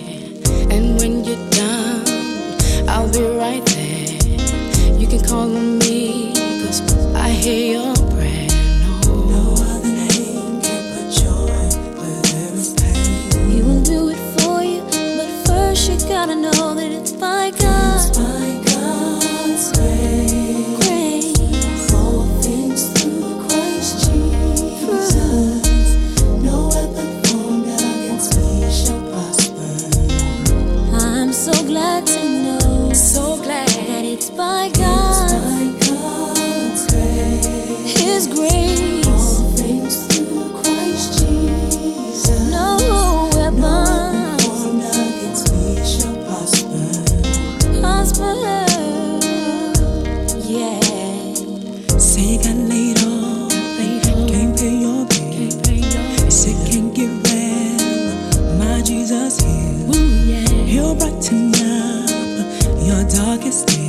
And 0.71 1.01
when 1.01 1.25
you're 1.25 1.49
down, 1.49 2.05
I'll 2.87 3.11
be 3.11 3.23
right 3.23 3.65
there. 3.65 4.99
You 5.01 5.07
can 5.09 5.25
call 5.25 5.57
on 5.57 5.79
me, 5.79 6.35
cause 6.63 6.83
I 7.15 7.31
hear 7.31 7.81
your 7.81 7.95
prayer. 8.13 8.47
No, 9.07 9.55
other 9.73 9.89
name 9.89 10.61
can 10.61 10.83
put 10.93 11.09
joy 11.11 11.49
where 11.97 12.21
there 12.29 12.53
is 12.53 12.75
pain. 12.75 13.51
He 13.51 13.63
will 13.63 13.81
do 13.83 14.11
it 14.11 14.21
for 14.39 14.63
you, 14.63 14.83
but 15.17 15.31
first 15.47 15.89
you 15.89 15.97
gotta 16.11 16.35
know 16.35 16.75
that 16.75 16.93
it's 16.93 17.13
by 17.13 17.50
it's 34.21 34.29
by 34.29 34.69
God. 34.77 35.31
God's 35.81 36.85
grace. 36.93 37.97
His 37.97 38.27
grace. 38.27 39.07
All 39.07 39.51
things 39.57 40.07
through 40.09 40.53
Christ 40.61 41.19
Jesus. 41.21 42.51
No 42.51 42.77
weapon 43.33 44.39
formed 44.45 44.85
against 44.85 45.47
me 45.55 45.81
shall 45.93 46.17
prosper. 46.27 46.89
Prosper. 47.81 48.37
Yeah. 50.45 50.81
Say 51.99 52.37
laid 52.69 52.99
off, 53.01 53.53
can't 54.29 54.53
pay 54.59 54.77
your 54.85 55.07
bill. 55.07 55.31
You 56.25 56.31
sick, 56.31 56.59
can't 56.69 56.95
get 56.95 57.13
well. 57.25 58.59
My 58.59 58.83
Jesus 58.83 59.41
heal. 59.41 59.95
He'll 60.67 60.95
brighten 60.95 61.55
up 61.55 62.11
your 62.85 63.03
darkest 63.09 63.67
day. 63.69 63.80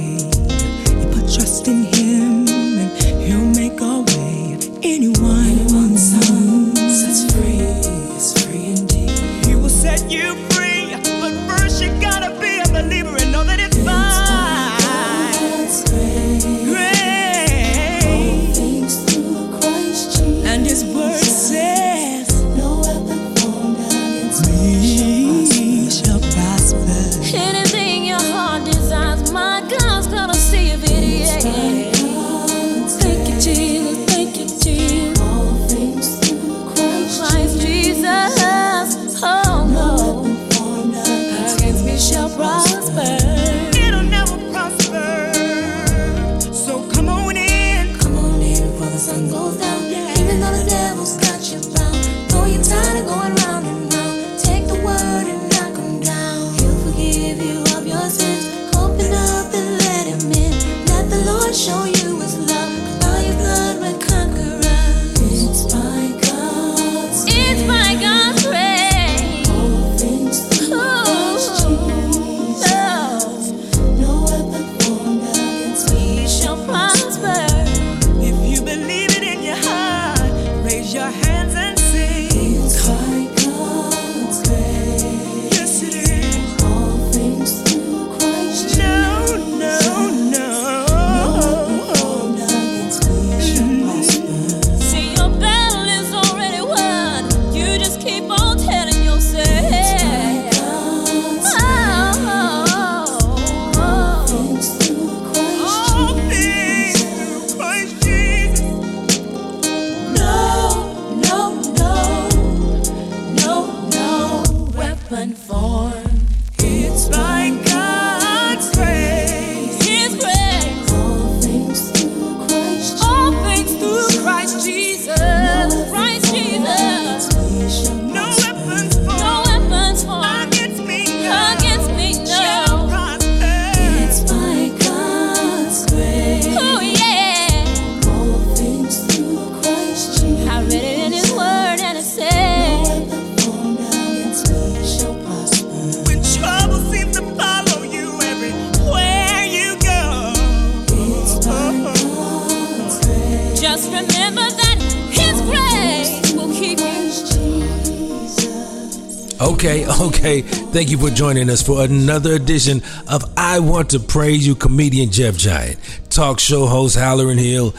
Thank 160.82 160.90
you 160.90 160.98
for 160.98 161.12
joining 161.14 161.52
us 161.52 161.62
for 161.62 161.84
another 161.84 162.34
edition 162.34 162.82
of 163.08 163.24
I 163.38 163.60
Want 163.60 163.92
to 163.92 164.00
Praise 164.00 164.48
You, 164.48 164.56
comedian 164.56 165.12
Jeff 165.12 165.38
Giant, 165.38 165.78
talk 166.10 166.40
show 166.40 166.66
host 166.66 166.98
Hallerin 166.98 167.38
Hill, 167.38 167.76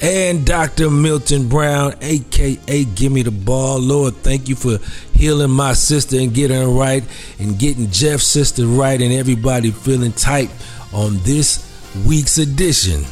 and 0.00 0.44
Dr. 0.44 0.90
Milton 0.90 1.48
Brown, 1.48 1.94
aka 2.00 2.84
Gimme 2.84 3.22
the 3.22 3.30
Ball. 3.30 3.78
Lord, 3.78 4.16
thank 4.16 4.48
you 4.48 4.56
for 4.56 4.78
healing 5.16 5.52
my 5.52 5.72
sister 5.74 6.18
and 6.18 6.34
getting 6.34 6.56
her 6.56 6.66
right, 6.66 7.04
and 7.38 7.60
getting 7.60 7.88
Jeff's 7.92 8.26
sister 8.26 8.66
right, 8.66 9.00
and 9.00 9.12
everybody 9.12 9.70
feeling 9.70 10.10
tight 10.10 10.50
on 10.92 11.18
this 11.18 11.64
week's 12.04 12.38
edition 12.38 13.04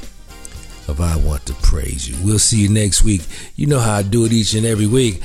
of 0.88 1.00
I 1.00 1.14
Want 1.18 1.46
to 1.46 1.54
Praise 1.62 2.08
You. 2.10 2.16
We'll 2.26 2.40
see 2.40 2.62
you 2.62 2.68
next 2.68 3.04
week. 3.04 3.22
You 3.54 3.68
know 3.68 3.78
how 3.78 3.94
I 3.94 4.02
do 4.02 4.24
it 4.24 4.32
each 4.32 4.54
and 4.54 4.66
every 4.66 4.88
week. 4.88 5.22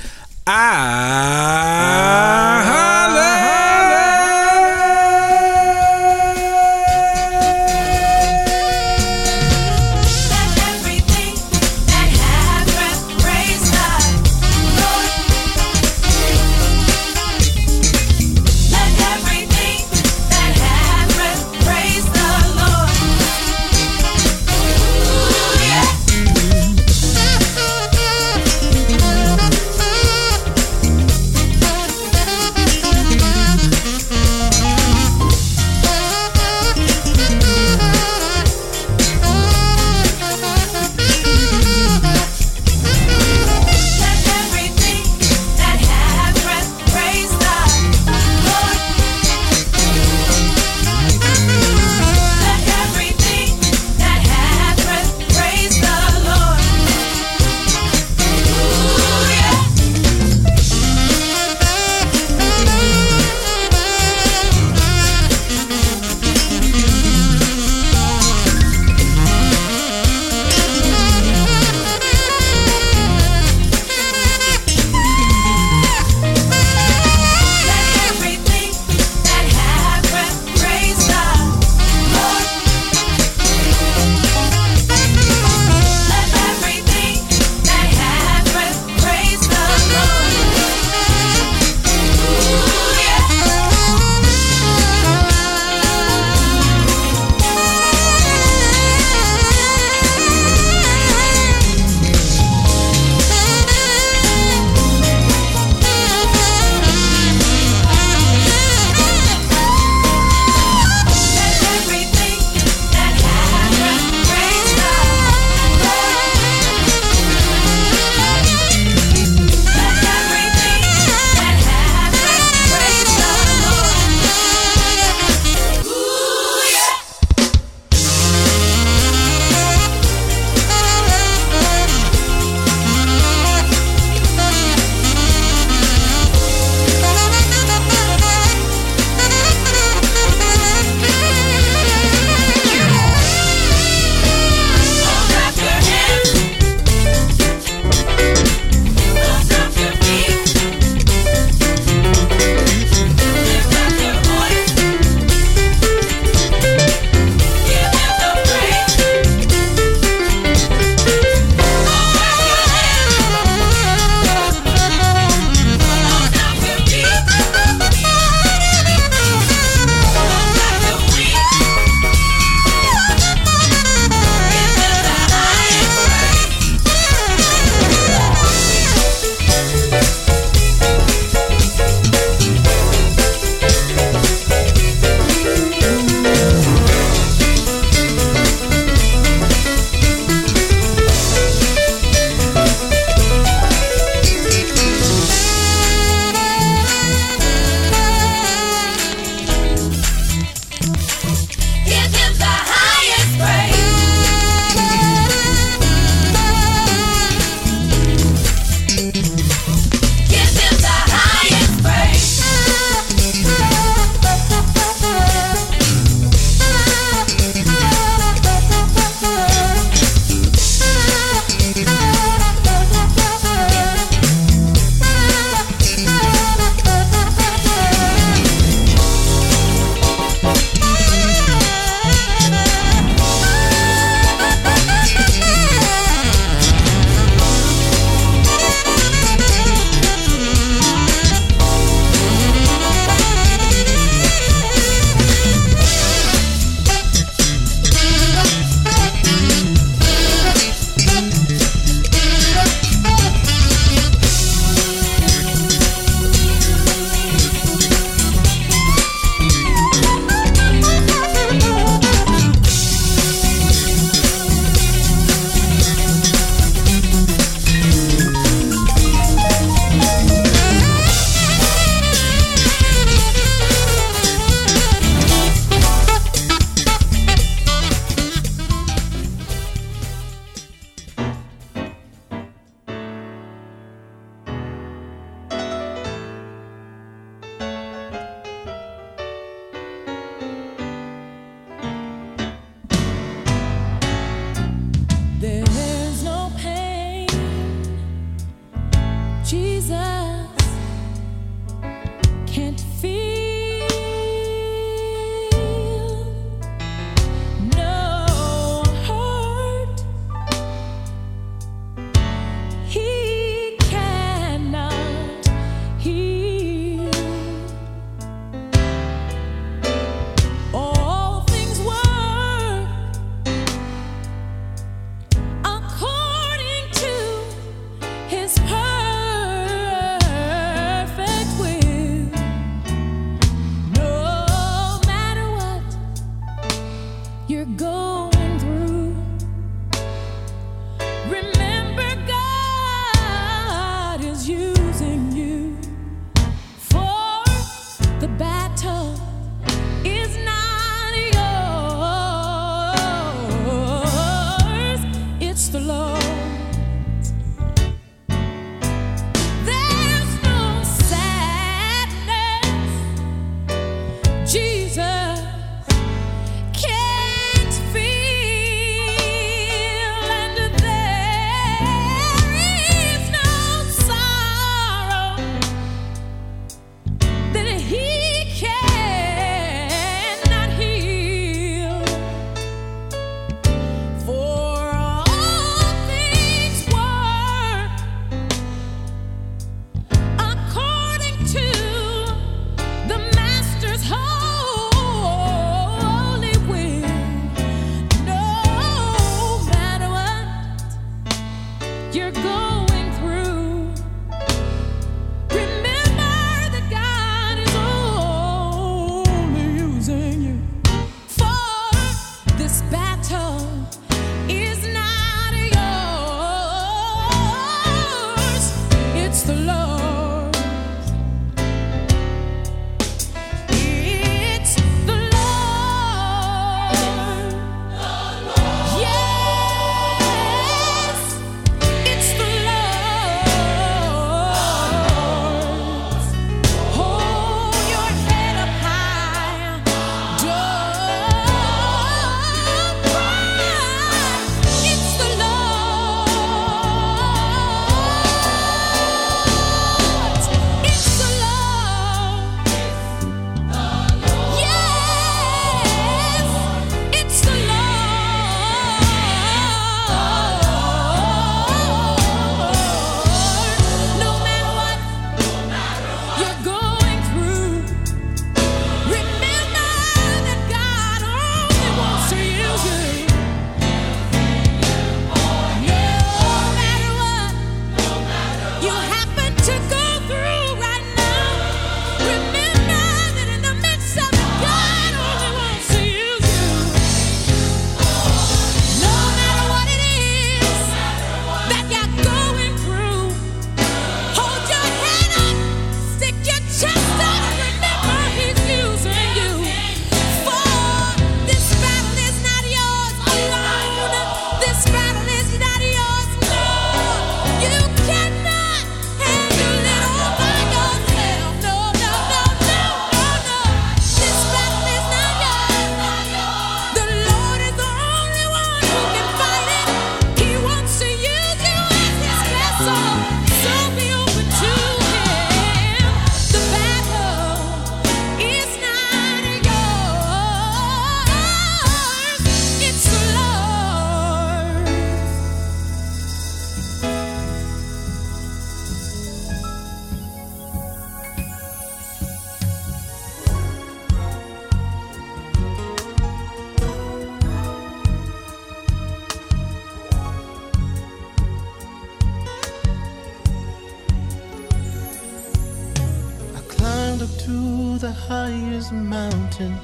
highest 558.55 558.91
mountain. 558.91 559.75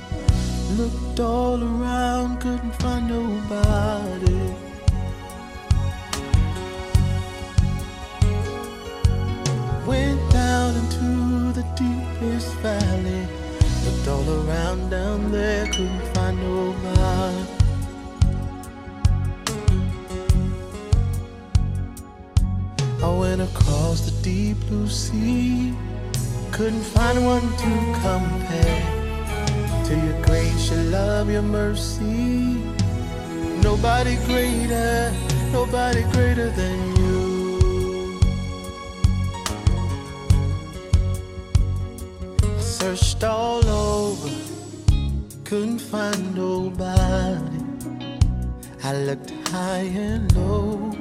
Looked 0.77 1.19
all 1.19 1.61
around, 1.61 2.39
couldn't 2.39 2.75
find 2.81 3.07
nobody. 3.09 4.41
Went 9.85 10.21
down 10.31 10.75
into 10.81 11.51
the 11.57 11.65
deepest 11.75 12.53
valley. 12.65 13.27
Looked 13.85 14.07
all 14.07 14.27
around 14.39 14.89
down 14.89 15.31
there, 15.31 15.65
couldn't 15.67 16.07
find 16.13 16.37
nobody. 16.39 17.45
I 23.03 23.09
went 23.19 23.41
across 23.41 24.01
the 24.01 24.13
deep 24.21 24.57
blue 24.67 24.87
sea 24.87 25.73
couldn't 26.61 26.83
find 26.83 27.25
one 27.25 27.41
to 27.57 27.71
compare 28.05 28.81
to 29.83 29.95
your 29.97 30.21
grace, 30.21 30.69
your 30.69 30.83
love, 30.91 31.27
your 31.27 31.41
mercy. 31.41 32.61
Nobody 33.63 34.15
greater, 34.27 35.11
nobody 35.51 36.03
greater 36.13 36.51
than 36.51 36.95
you. 36.97 38.19
I 42.43 42.59
searched 42.59 43.23
all 43.23 43.65
over, 43.65 44.29
couldn't 45.43 45.79
find 45.79 46.35
nobody. 46.35 47.63
I 48.83 48.93
looked 49.07 49.31
high 49.47 49.89
and 50.07 50.31
low, 50.35 50.91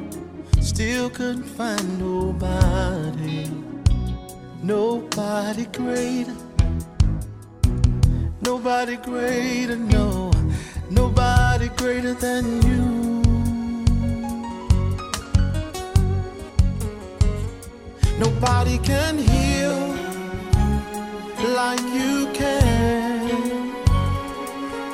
still 0.63 1.11
couldn't 1.11 1.45
find 1.45 1.99
nobody. 1.99 3.70
Nobody 4.63 5.65
greater, 5.73 6.37
nobody 8.43 8.97
greater, 8.97 9.77
no, 9.77 10.31
nobody 10.91 11.69
greater 11.79 12.13
than 12.13 12.61
you. 12.61 13.23
Nobody 18.19 18.77
can 18.79 19.17
heal 19.17 19.97
like 21.57 21.81
you 21.81 22.29
can. 22.35 23.73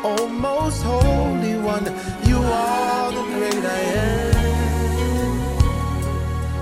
Oh, 0.04 0.28
most 0.28 0.80
holy 0.84 1.58
one, 1.58 1.86
you 2.24 2.38
are 2.38 3.10
the 3.10 3.22
great 3.34 3.64
I 3.64 3.80
am. 4.04 4.36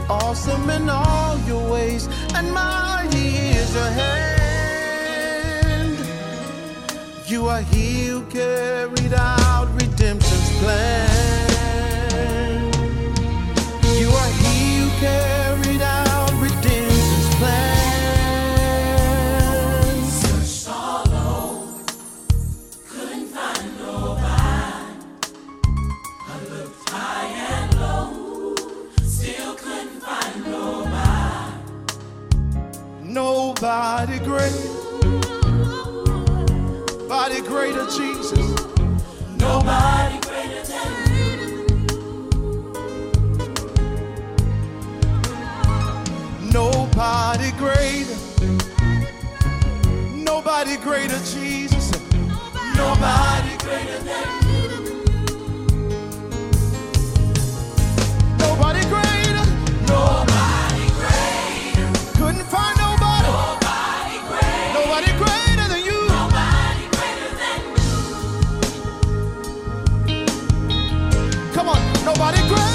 Awesome 0.08 0.70
in 0.70 0.88
all 0.88 1.23
your 3.74 3.90
hand. 3.90 4.14
You 7.26 7.48
are 7.48 7.62
he 7.62 8.06
who 8.06 8.22
carried 8.26 9.12
out 9.14 9.68
redemption's 9.74 10.58
plan. 10.58 11.50
You 13.98 14.10
are 14.10 14.32
he 14.42 14.78
who 14.78 14.88
carried 15.00 15.33
great. 47.64 48.06
Nobody 50.12 50.76
greater, 50.76 51.18
Jesus. 51.32 51.90
Nobody, 52.76 52.76
Nobody 52.76 53.52
greater 53.64 53.98
than 54.08 54.26
you. 54.48 54.68
Nobody 58.44 58.82
greater. 58.92 59.46
Nobody 59.88 60.84
greater. 61.00 61.88
Couldn't 62.18 62.46
find 62.54 62.76
nobody. 62.84 63.30
Nobody 63.32 64.16
greater. 64.28 64.72
Nobody 64.76 65.10
greater 65.22 65.66
than 65.72 65.82
you. 65.88 66.00
Nobody 66.20 66.84
greater 66.96 67.30
than 67.40 67.58
you. 70.10 71.52
Come 71.54 71.68
on, 71.68 71.80
nobody 72.04 72.40
greater. 72.48 72.73